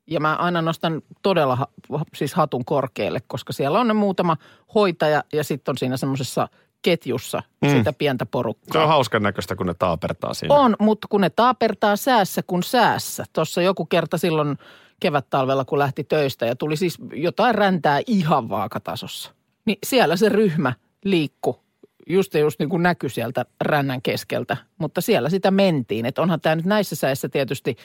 Ja 0.07 0.19
mä 0.19 0.35
aina 0.35 0.61
nostan 0.61 1.01
todella 1.21 1.55
ha, 1.55 1.67
siis 2.15 2.33
hatun 2.33 2.65
korkealle, 2.65 3.21
koska 3.27 3.53
siellä 3.53 3.79
on 3.79 3.87
ne 3.87 3.93
muutama 3.93 4.37
hoitaja 4.75 5.23
ja 5.33 5.43
sitten 5.43 5.71
on 5.71 5.77
siinä 5.77 5.97
semmoisessa 5.97 6.47
ketjussa 6.81 7.43
mm. 7.61 7.69
sitä 7.69 7.93
pientä 7.93 8.25
porukkaa. 8.25 8.73
Se 8.73 8.79
on 8.79 8.87
hauskan 8.87 9.23
näköistä, 9.23 9.55
kun 9.55 9.67
ne 9.67 9.73
taapertaa 9.73 10.33
siinä. 10.33 10.55
On, 10.55 10.75
mutta 10.79 11.07
kun 11.07 11.21
ne 11.21 11.29
taapertaa 11.29 11.95
säässä 11.95 12.41
kun 12.47 12.63
säässä. 12.63 13.25
Tuossa 13.33 13.61
joku 13.61 13.85
kerta 13.85 14.17
silloin 14.17 14.57
kevät-talvella, 14.99 15.65
kun 15.65 15.79
lähti 15.79 16.03
töistä 16.03 16.45
ja 16.45 16.55
tuli 16.55 16.77
siis 16.77 16.97
jotain 17.13 17.55
räntää 17.55 18.01
ihan 18.07 18.49
vaakatasossa. 18.49 19.31
Niin 19.65 19.77
siellä 19.85 20.15
se 20.15 20.29
ryhmä 20.29 20.73
liikku 21.05 21.63
just 22.07 22.33
just 22.33 22.59
niin 22.59 22.69
kuin 22.69 22.83
näkyi 22.83 23.09
sieltä 23.09 23.45
rännän 23.61 24.01
keskeltä, 24.01 24.57
mutta 24.77 25.01
siellä 25.01 25.29
sitä 25.29 25.51
mentiin. 25.51 26.05
Että 26.05 26.21
onhan 26.21 26.41
tämä 26.41 26.55
nyt 26.55 26.65
näissä 26.65 26.95
säissä 26.95 27.29
tietysti 27.29 27.75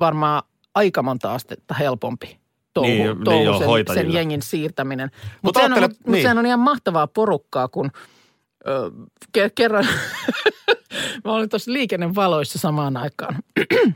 varmaan 0.00 0.42
aika 0.74 1.02
monta 1.02 1.34
astetta 1.34 1.74
helpompi 1.74 2.38
touhu, 2.74 2.88
niin, 2.88 3.24
touhu 3.24 3.74
niin 3.74 3.86
sen, 3.86 3.94
sen 3.94 4.12
jengin 4.12 4.42
siirtäminen. 4.42 5.10
Mutta 5.42 5.60
mut 5.60 5.72
sehän, 5.72 5.84
on, 5.84 5.90
niin. 5.90 6.00
mut 6.06 6.22
sehän 6.22 6.38
on 6.38 6.46
ihan 6.46 6.60
mahtavaa 6.60 7.06
porukkaa, 7.06 7.68
kun 7.68 7.90
ö, 8.66 8.90
ke, 9.32 9.50
kerran, 9.54 9.86
mä 11.24 11.32
olin 11.32 11.48
tuossa 11.48 11.72
liikennevaloissa 11.72 12.58
samaan 12.58 12.96
aikaan, 12.96 13.36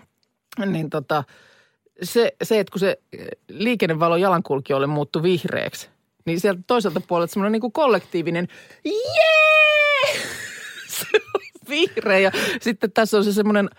niin 0.67 0.91
tota, 0.91 1.25
se, 2.03 2.33
se, 2.43 2.61
että 2.61 2.73
kun 2.73 2.81
se 2.81 2.99
liikennevalo 3.49 4.17
jalankulkijoille 4.17 4.87
muuttui 4.87 5.23
vihreäksi, 5.23 5.89
niin 6.25 6.41
sieltä 6.41 6.61
toiselta 6.67 7.01
puolelta 7.09 7.33
semmoinen 7.33 7.53
niin 7.53 7.61
kuin 7.61 7.73
kollektiivinen 7.73 8.49
jee! 8.85 10.15
se 10.89 11.07
on 11.35 11.41
vihreä 11.69 12.19
ja 12.19 12.31
sitten 12.61 12.93
tässä 12.93 13.17
on 13.17 13.25
se 13.25 13.33
semmoinen 13.33 13.71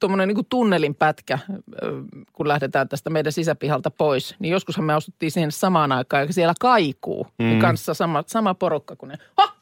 tuommoinen 0.00 0.28
niin 0.28 0.46
tunnelin 0.48 0.94
pätkä, 0.94 1.38
kun 2.32 2.48
lähdetään 2.48 2.88
tästä 2.88 3.10
meidän 3.10 3.32
sisäpihalta 3.32 3.90
pois, 3.90 4.34
niin 4.38 4.52
joskushan 4.52 4.84
me 4.84 4.94
asuttiin 4.94 5.30
siihen 5.30 5.52
samaan 5.52 5.92
aikaan, 5.92 6.26
ja 6.26 6.32
siellä 6.32 6.54
kaikuu. 6.60 7.26
Niin 7.38 7.48
mm. 7.48 7.50
Niin 7.50 7.60
kanssa 7.60 7.94
sama, 7.94 8.24
sama 8.26 8.54
porukka 8.54 8.96
kuin 8.96 9.08
ne, 9.08 9.18
ha, 9.36 9.52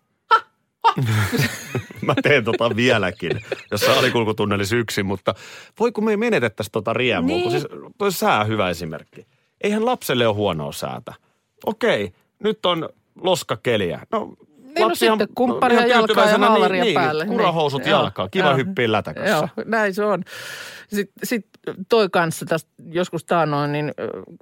ha. 0.85 0.95
Mä 2.07 2.15
teen 2.23 2.45
tota 2.45 2.77
vieläkin, 2.77 3.41
jossa 3.71 3.93
alikulkutunnelissa 3.93 4.77
yksin, 4.77 5.07
mutta 5.07 5.35
voi 5.81 5.93
kun 5.93 6.05
me 6.05 6.11
ei 6.11 6.17
menetettäisi 6.17 6.71
tota 6.73 6.93
riemua, 6.93 7.29
niin. 7.29 7.43
kun 7.43 7.51
siis 7.51 7.67
toi 7.99 8.13
sää 8.13 8.45
hyvä 8.45 8.71
esimerkki. 8.71 9.27
Eihän 9.61 9.85
lapselle 9.85 10.27
ole 10.27 10.35
huonoa 10.35 10.73
säätä. 10.73 11.15
Okei, 11.67 12.13
nyt 12.45 12.67
on 12.67 12.89
loskakeliä. 13.21 14.01
No 14.13 14.35
niin 14.79 14.89
no 14.89 14.95
sitten 14.95 15.29
kumpparia 15.35 15.81
no, 15.81 15.87
jalkaa 15.87 16.31
ja 16.31 16.39
haalaria 16.39 16.85
niin, 16.85 16.95
päälle. 16.95 17.25
Niin, 17.25 17.33
kurahousut 17.33 17.83
niin, 17.83 17.91
jalkaa, 17.91 18.29
kiva 18.29 18.55
hyppiä 18.55 18.93
lätäkössä. 18.93 19.31
Joo, 19.31 19.49
näin 19.65 19.95
se 19.95 20.05
on. 20.05 20.25
Sitten 20.89 21.27
sit 21.27 21.47
toi 21.89 22.09
kanssa 22.09 22.47
tästä 22.47 22.71
joskus 22.91 23.25
taanoin, 23.25 23.73
niin 23.73 23.93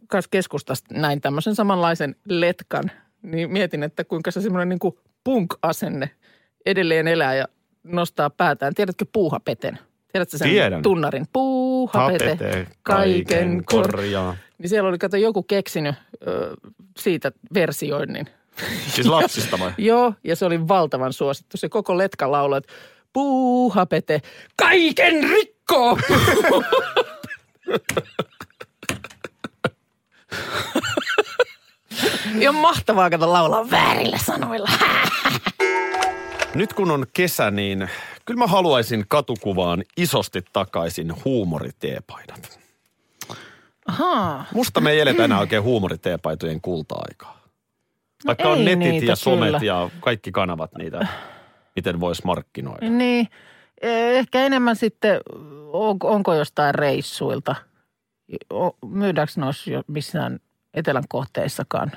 kanssa 0.06 0.28
keskustasta 0.30 0.94
näin 0.94 1.20
tämmöisen 1.20 1.54
samanlaisen 1.54 2.16
letkan. 2.28 2.90
Niin 3.22 3.52
mietin, 3.52 3.82
että 3.82 4.04
kuinka 4.04 4.30
se 4.30 4.40
semmoinen 4.40 4.68
niin 4.68 4.94
punk-asenne 5.24 6.10
edelleen 6.66 7.08
elää 7.08 7.34
ja 7.34 7.44
nostaa 7.82 8.30
päätään. 8.30 8.74
Tiedätkö 8.74 9.04
puuhapeten? 9.12 9.78
Tiedätkö 10.12 10.38
sen 10.38 10.48
Tiedän. 10.48 10.82
tunnarin? 10.82 11.26
Puuhapete, 11.32 12.36
kaiken, 12.36 12.66
kaiken 12.82 13.64
korjaa. 13.64 14.36
Niin 14.58 14.68
siellä 14.68 14.88
oli, 14.88 14.98
kato, 14.98 15.16
joku 15.16 15.42
keksinyt 15.42 15.94
ö, 16.26 16.56
siitä 16.98 17.32
versioinnin. 17.54 18.26
Siis 18.86 19.06
lapsista 19.06 19.58
vai? 19.58 19.72
Joo, 19.88 20.12
ja 20.24 20.36
se 20.36 20.44
oli 20.46 20.68
valtavan 20.68 21.12
suosittu. 21.12 21.56
Se 21.56 21.68
koko 21.68 21.98
letka 21.98 22.32
lauloi, 22.32 22.58
että 22.58 22.72
puuhapete, 23.12 24.22
kaiken 24.56 25.30
rikkoo! 25.30 25.98
Ja 32.38 32.52
mahtavaa, 32.52 33.10
kato 33.10 33.32
laulaa 33.32 33.70
väärillä 33.70 34.18
sanoilla. 34.18 34.70
Nyt 36.56 36.72
kun 36.72 36.90
on 36.90 37.06
kesä, 37.12 37.50
niin 37.50 37.88
kyllä 38.24 38.38
mä 38.38 38.46
haluaisin 38.46 39.04
katukuvaan 39.08 39.84
isosti 39.96 40.44
takaisin 40.52 41.24
huumoriteepaidat. 41.24 42.60
Ahaa. 43.86 44.44
Musta 44.54 44.80
me 44.80 44.90
ei 44.90 45.00
eletä 45.00 45.24
enää 45.24 45.40
oikein 45.40 45.62
huumoriteepaitojen 45.62 46.60
kulta-aikaa. 46.60 47.40
No 48.24 48.26
Vaikka 48.26 48.48
on 48.48 48.64
netit 48.64 49.02
ja 49.02 49.16
somet 49.16 49.46
kyllä. 49.46 49.58
ja 49.62 49.90
kaikki 50.00 50.32
kanavat 50.32 50.70
niitä, 50.78 51.06
miten 51.76 52.00
voisi 52.00 52.22
markkinoida. 52.24 52.90
Niin, 52.90 53.28
e, 53.80 53.88
ehkä 53.90 54.40
enemmän 54.40 54.76
sitten, 54.76 55.20
onko 56.02 56.34
jostain 56.34 56.74
reissuilta, 56.74 57.54
myydäänkö 58.86 59.32
noissa 59.36 59.70
missään 59.86 60.40
etelän 60.74 61.04
kohteissakaan 61.08 61.92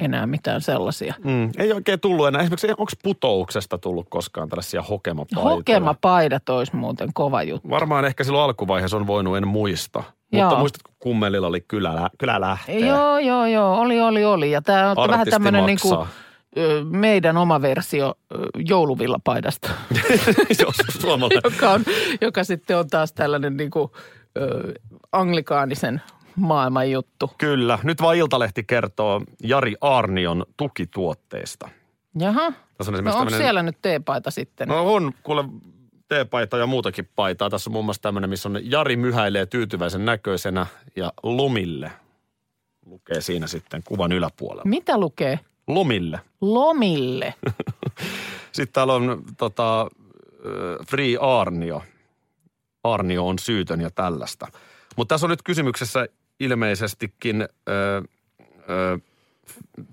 enää 0.00 0.26
mitään 0.26 0.60
sellaisia. 0.60 1.14
Mm, 1.24 1.50
ei 1.58 1.72
oikein 1.72 2.00
tullut 2.00 2.28
enää. 2.28 2.42
Esimerkiksi 2.42 2.70
onko 2.70 2.92
putouksesta 3.02 3.78
tullut 3.78 4.06
koskaan 4.10 4.48
tällaisia 4.48 4.82
hokemapaitoja? 4.82 5.54
Hokemapaidat 5.56 6.48
olisi 6.48 6.76
muuten 6.76 7.08
kova 7.14 7.42
juttu. 7.42 7.70
Varmaan 7.70 8.04
ehkä 8.04 8.24
silloin 8.24 8.44
alkuvaiheessa 8.44 8.96
on 8.96 9.06
voinut, 9.06 9.36
en 9.36 9.48
muista. 9.48 10.02
Joo. 10.32 10.44
Mutta 10.44 10.58
muistatko, 10.58 10.90
kummelilla 10.98 11.46
oli 11.46 11.60
kylä, 11.60 12.10
kylä 12.18 12.40
lähtee? 12.40 12.78
Joo, 12.78 13.18
joo, 13.18 13.46
joo. 13.46 13.80
Oli, 13.80 14.00
oli, 14.00 14.24
oli. 14.24 14.50
Ja 14.50 14.62
tämä 14.62 14.94
on 14.96 15.10
vähän 15.10 15.26
tämmöinen 15.30 15.66
niin 15.66 15.78
kuin, 15.82 16.06
meidän 16.90 17.36
oma 17.36 17.62
versio 17.62 18.14
jouluvillapaidasta. 18.68 19.70
joka, 21.44 21.70
on, 21.70 21.84
joka 22.20 22.44
sitten 22.44 22.78
on 22.78 22.88
taas 22.88 23.12
tällainen 23.12 23.56
niin 23.56 23.70
kuin, 23.70 23.90
anglikaanisen 25.12 26.02
maailman 26.40 26.90
juttu. 26.90 27.30
Kyllä. 27.38 27.78
Nyt 27.82 28.02
vaan 28.02 28.16
Iltalehti 28.16 28.64
kertoo 28.64 29.22
Jari 29.42 29.74
Arnion 29.80 30.46
tukituotteista. 30.56 31.68
Jaha. 32.18 32.46
on 32.46 32.54
no 32.78 32.96
onko 32.96 33.10
tämmönen... 33.10 33.40
siellä 33.40 33.62
nyt 33.62 33.76
teepaita 33.82 34.30
sitten? 34.30 34.68
No 34.68 34.94
on, 34.94 35.12
kuule 35.22 35.44
teepaita 36.08 36.56
ja 36.56 36.66
muutakin 36.66 37.08
paitaa. 37.16 37.50
Tässä 37.50 37.70
on 37.70 37.72
muun 37.72 37.84
muassa 37.84 38.02
tämmöinen, 38.02 38.30
missä 38.30 38.48
on 38.48 38.58
Jari 38.62 38.96
myhäilee 38.96 39.46
tyytyväisen 39.46 40.04
näköisenä 40.04 40.66
ja 40.96 41.12
lomille 41.22 41.92
lukee 42.86 43.20
siinä 43.20 43.46
sitten 43.46 43.82
kuvan 43.84 44.12
yläpuolella. 44.12 44.62
Mitä 44.64 44.98
lukee? 44.98 45.40
Lomille. 45.66 46.20
Lomille. 46.40 47.34
sitten 48.52 48.72
täällä 48.72 48.94
on 48.94 49.22
tota, 49.36 49.90
Free 50.90 51.16
Arnio. 51.20 51.82
Arnio 52.84 53.28
on 53.28 53.38
syytön 53.38 53.80
ja 53.80 53.90
tällaista. 53.90 54.46
Mutta 54.96 55.14
tässä 55.14 55.26
on 55.26 55.30
nyt 55.30 55.42
kysymyksessä 55.42 56.06
ilmeisestikin 56.40 57.42
ö, 57.42 58.02
ö, 58.70 58.98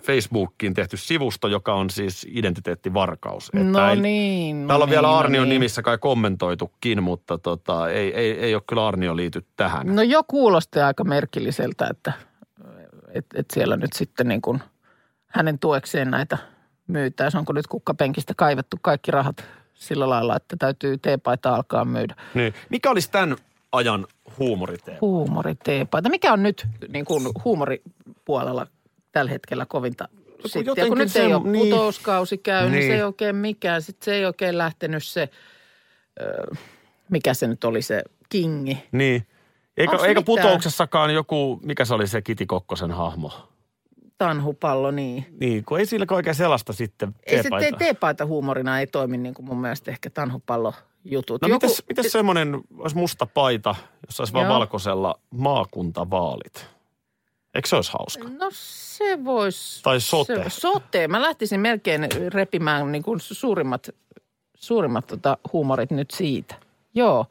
Facebookiin 0.04 0.74
tehty 0.74 0.98
sivusto, 0.98 1.48
joka 1.48 1.74
on 1.74 1.90
siis 1.90 2.28
identiteettivarkaus. 2.30 3.54
No 3.54 3.90
ei, 3.90 3.96
niin. 3.96 4.62
No 4.62 4.68
täällä 4.68 4.84
on 4.84 4.90
niin, 4.90 4.94
vielä 4.94 5.18
Arnion 5.18 5.42
no 5.42 5.46
niin. 5.46 5.56
nimissä 5.56 5.82
kai 5.82 5.98
kommentoitukin, 5.98 7.04
mutta 7.04 7.38
tota, 7.38 7.90
ei, 7.90 8.14
ei, 8.14 8.32
ei 8.32 8.56
ole 8.56 8.64
kyllä 8.68 8.88
Arnio 8.88 9.16
liity 9.16 9.46
tähän. 9.56 9.96
No 9.96 10.02
jo 10.02 10.24
kuulosti 10.24 10.80
aika 10.80 11.04
merkilliseltä, 11.04 11.88
että 11.92 12.14
et, 13.14 13.26
et 13.36 13.46
siellä 13.54 13.78
nyt 13.78 13.94
sitten 13.94 14.28
niin 14.28 14.42
kuin 14.42 14.60
hänen 15.28 15.60
tuekseen 15.60 16.12
näitä 16.12 16.38
myytäisiin. 16.88 17.40
Onko 17.40 17.54
nyt 17.54 17.68
kukkapenkistä 17.68 18.34
kaivettu 18.38 18.78
kaikki 18.82 19.12
rahat 19.12 19.46
sillä 19.74 20.10
lailla, 20.10 20.36
että 20.36 20.56
täytyy 20.60 20.98
teepaita 20.98 21.56
alkaa 21.56 21.86
myydä. 21.86 22.16
Niin. 22.34 22.54
Mikä 22.70 22.92
olisi 22.92 23.12
tämän 23.12 23.36
ajan 23.72 24.08
huumoriteepaita? 24.40 25.06
Huumoriteepaita. 25.06 26.10
Mikä 26.10 26.34
on 26.34 26.44
nyt 26.44 26.68
niin 26.88 27.06
kuin 27.06 27.24
huumoripuolella 27.46 28.68
tällä 29.12 29.32
hetkellä 29.32 29.66
kovinta 29.66 30.08
sitten. 30.46 30.74
Ja 30.78 30.88
kun 30.88 30.98
nyt 30.98 31.12
se, 31.12 31.22
ei 31.22 31.34
ole 31.34 31.48
niin, 31.48 31.70
putouskausi 31.70 32.38
käy, 32.38 32.62
niin. 32.62 32.72
niin 32.72 32.88
se 32.88 32.96
ei 32.96 33.04
oikein 33.04 33.36
mikään. 33.36 33.82
Sitten 33.82 34.06
se 34.06 34.16
ei 34.16 34.26
oikein 34.26 34.58
lähtenyt 34.58 35.04
se, 35.04 35.30
ö, 36.22 36.56
mikä 37.10 37.34
se 37.34 37.48
nyt 37.48 37.64
oli 37.64 37.82
se 37.82 38.04
kingi. 38.30 38.84
Niin. 38.92 39.28
Eikä, 39.78 39.98
eikä 40.08 40.22
putouksessakaan 40.22 41.14
joku, 41.14 41.60
mikä 41.64 41.86
se 41.86 41.94
oli 41.94 42.08
se 42.08 42.22
Kiti 42.22 42.46
Kokkosen 42.46 42.92
hahmo? 42.92 43.50
Tanhupallo, 44.18 44.92
niin. 44.92 45.26
Niin, 45.40 45.66
kun 45.66 45.80
ei 45.80 45.86
sillä 45.86 46.06
oikein 46.12 46.36
sellaista 46.36 46.74
sitten 46.74 47.16
Ei 47.26 47.38
se 47.38 47.42
teepaita. 47.44 47.78
te, 47.78 47.78
teepaita 47.78 48.26
huumorina 48.26 48.80
ei 48.80 48.88
toimi 48.88 49.18
niin 49.18 49.34
kuin 49.34 49.46
mun 49.46 49.62
mielestä 49.62 49.92
ehkä 49.92 50.10
tanhupallo 50.10 50.74
jutut. 51.12 51.41
No 51.41 51.48
mites, 51.48 51.84
mites 51.88 52.12
semmoinen, 52.12 52.62
olisi 52.78 52.96
musta 52.96 53.26
paita, 53.26 53.76
jossa 54.08 54.22
olisi 54.22 54.34
vaan 54.34 54.48
valkoisella 54.48 55.20
maakuntavaalit? 55.32 56.65
Eikö 57.56 57.67
se 57.67 57.76
olisi 57.76 57.91
hauska? 57.91 58.30
No 58.30 58.50
se 58.52 59.26
voisi... 59.26 59.84
Tai 59.84 60.02
sote. 60.02 60.43
Se, 60.43 60.50
sote. 60.50 61.08
Mä 61.08 61.22
lähtisin 61.22 61.60
melkein 61.60 62.08
repimään 62.34 62.91
niin 62.91 63.04
kuin 63.04 63.20
suurimmat, 63.20 63.89
suurimmat 64.58 65.08
tota, 65.08 65.38
huumorit 65.54 65.91
nyt 65.91 66.12
siitä. 66.12 66.56
Joo. 66.96 67.26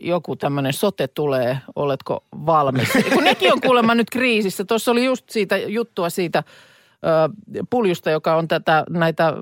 Joku 0.00 0.36
tämmöinen 0.36 0.72
sote 0.72 1.08
tulee, 1.08 1.58
oletko 1.76 2.24
valmis? 2.46 2.88
Kun 3.14 3.24
nekin 3.24 3.52
on 3.52 3.60
kuulemma 3.60 3.94
nyt 3.94 4.10
kriisissä. 4.10 4.64
Tuossa 4.64 4.90
oli 4.90 5.04
just 5.04 5.30
siitä 5.30 5.56
juttua 5.56 6.10
siitä 6.10 6.42
ö, 6.46 7.64
puljusta, 7.70 8.10
joka 8.10 8.36
on 8.36 8.48
tätä 8.48 8.84
näitä 8.90 9.32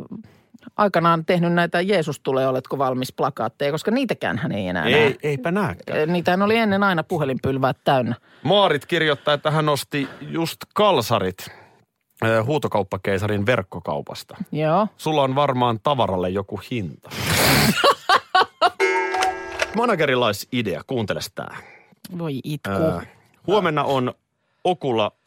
aikanaan 0.76 1.24
tehnyt 1.24 1.52
näitä 1.52 1.80
Jeesus 1.80 2.20
tulee, 2.20 2.48
oletko 2.48 2.78
valmis 2.78 3.12
plakaatteja, 3.12 3.72
koska 3.72 3.90
niitäkään 3.90 4.38
hän 4.38 4.52
ei 4.52 4.68
enää 4.68 4.85
näe. 4.85 4.94
Ei, 4.94 5.18
eipä 5.22 5.50
nääkään. 5.50 6.12
Niitähän 6.12 6.42
oli 6.42 6.56
ennen 6.56 6.82
aina 6.82 7.02
puhelinpylväät 7.02 7.76
täynnä. 7.85 8.14
Maarit 8.42 8.87
kirjoittaa, 8.87 9.35
että 9.35 9.50
hän 9.50 9.68
osti 9.68 10.08
just 10.20 10.56
kalsarit 10.74 11.46
äh, 12.24 12.46
huutokauppakeisarin 12.46 13.46
verkkokaupasta. 13.46 14.37
Joo. 14.52 14.88
Sulla 14.96 15.22
on 15.22 15.35
varmaan 15.35 15.80
tavaralle 15.82 16.30
joku 16.30 16.61
hinta. 16.70 17.11
Managerilaisia, 19.76 20.82
kuunteles 20.87 21.30
tää. 21.35 21.56
Voi 22.18 22.40
itku. 22.44 22.70
Ää, 22.70 23.06
huomenna 23.46 23.85
on 23.85 24.14
Okulla 24.64 25.12
ö, 25.14 25.21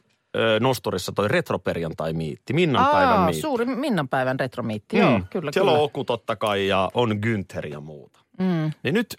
nosturissa 0.60 1.12
toi 1.12 1.28
retroperjantai-miitti, 1.28 2.54
Minnan 2.54 2.86
päivän 2.92 3.18
Aa, 3.18 3.26
miitti. 3.26 3.42
suuri 3.42 3.66
Minnan 3.66 4.08
päivän 4.10 4.40
retromiitti, 4.40 4.98
joo, 4.98 5.20
kyllä, 5.30 5.52
Siellä 5.52 5.70
kyllä. 5.72 5.80
on 5.80 5.86
Oku 5.86 6.04
totta 6.04 6.36
kai 6.36 6.68
ja 6.68 6.90
on 6.94 7.12
Günther 7.12 7.68
ja 7.68 7.80
muuta. 7.80 8.20
Mm. 8.40 8.72
Niin 8.84 8.94
nyt 8.94 9.18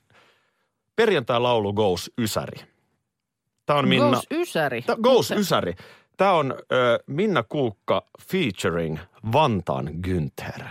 perjantai-laulu 0.96 1.72
Goes 1.72 2.10
Ysäri. 2.18 2.60
Tämä 3.66 3.78
on 3.78 3.88
Minna... 3.88 4.10
Ghost 4.10 4.32
Ysäri. 4.32 4.82
Tää, 4.82 4.96
Goes 5.02 5.30
Ysäri. 5.30 5.74
Tämä 6.16 6.32
on 6.32 6.54
ö, 6.72 6.98
Minna 7.06 7.42
Kuukka 7.42 8.02
featuring 8.32 8.98
Vantaan 9.32 9.90
Günther. 10.06 10.64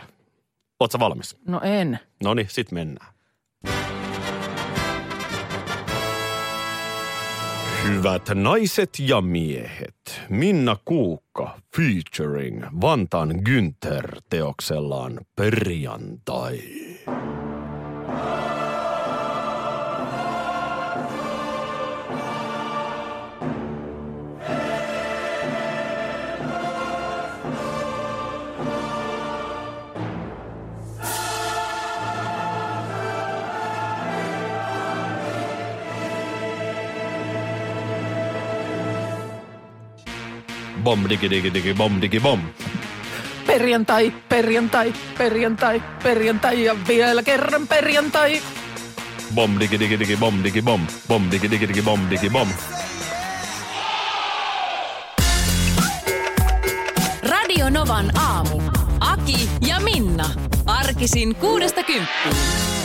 Ootko 0.79 0.99
valmis? 0.99 1.37
No 1.47 1.61
en. 1.63 1.99
No 2.23 2.33
niin, 2.33 2.47
sit 2.49 2.71
mennään. 2.71 3.14
Hyvät 7.87 8.29
naiset 8.33 8.89
ja 8.99 9.21
miehet, 9.21 10.21
Minna 10.29 10.77
Kuukka 10.85 11.59
featuring 11.77 12.63
Vantaan 12.81 13.29
Günther 13.49 14.21
teoksellaan 14.29 15.19
Perjantai. 15.35 16.59
Bom 40.85 41.01
digi 41.09 41.25
digi 41.25 41.49
digi 41.49 41.73
bom 41.73 41.97
digi 41.97 42.19
bom. 42.21 42.37
Perjantai, 43.47 44.13
perjantai, 44.29 44.93
perjantai, 45.17 45.81
perjantai 46.03 46.63
ja 46.63 46.75
vielä 46.87 47.23
kerran 47.23 47.65
perjantai. 47.67 48.41
Bom 49.33 49.57
digi 49.59 49.79
digi 49.81 49.97
digi 49.97 50.15
bom 50.15 50.43
digi 50.43 50.61
bom. 50.61 50.85
Bom 51.07 51.25
digi 51.31 51.49
digi 51.49 51.65
digi 51.67 51.81
bom 51.81 52.05
digi 52.09 52.29
bom. 52.29 52.47
Radio 57.23 57.69
Novan 57.69 58.13
aamu. 58.13 58.61
Aki 58.99 59.49
ja 59.65 59.79
Minna. 59.79 60.29
Arkisin 60.65 61.35
kuudesta 61.35 61.83
kymppiin. 61.83 62.84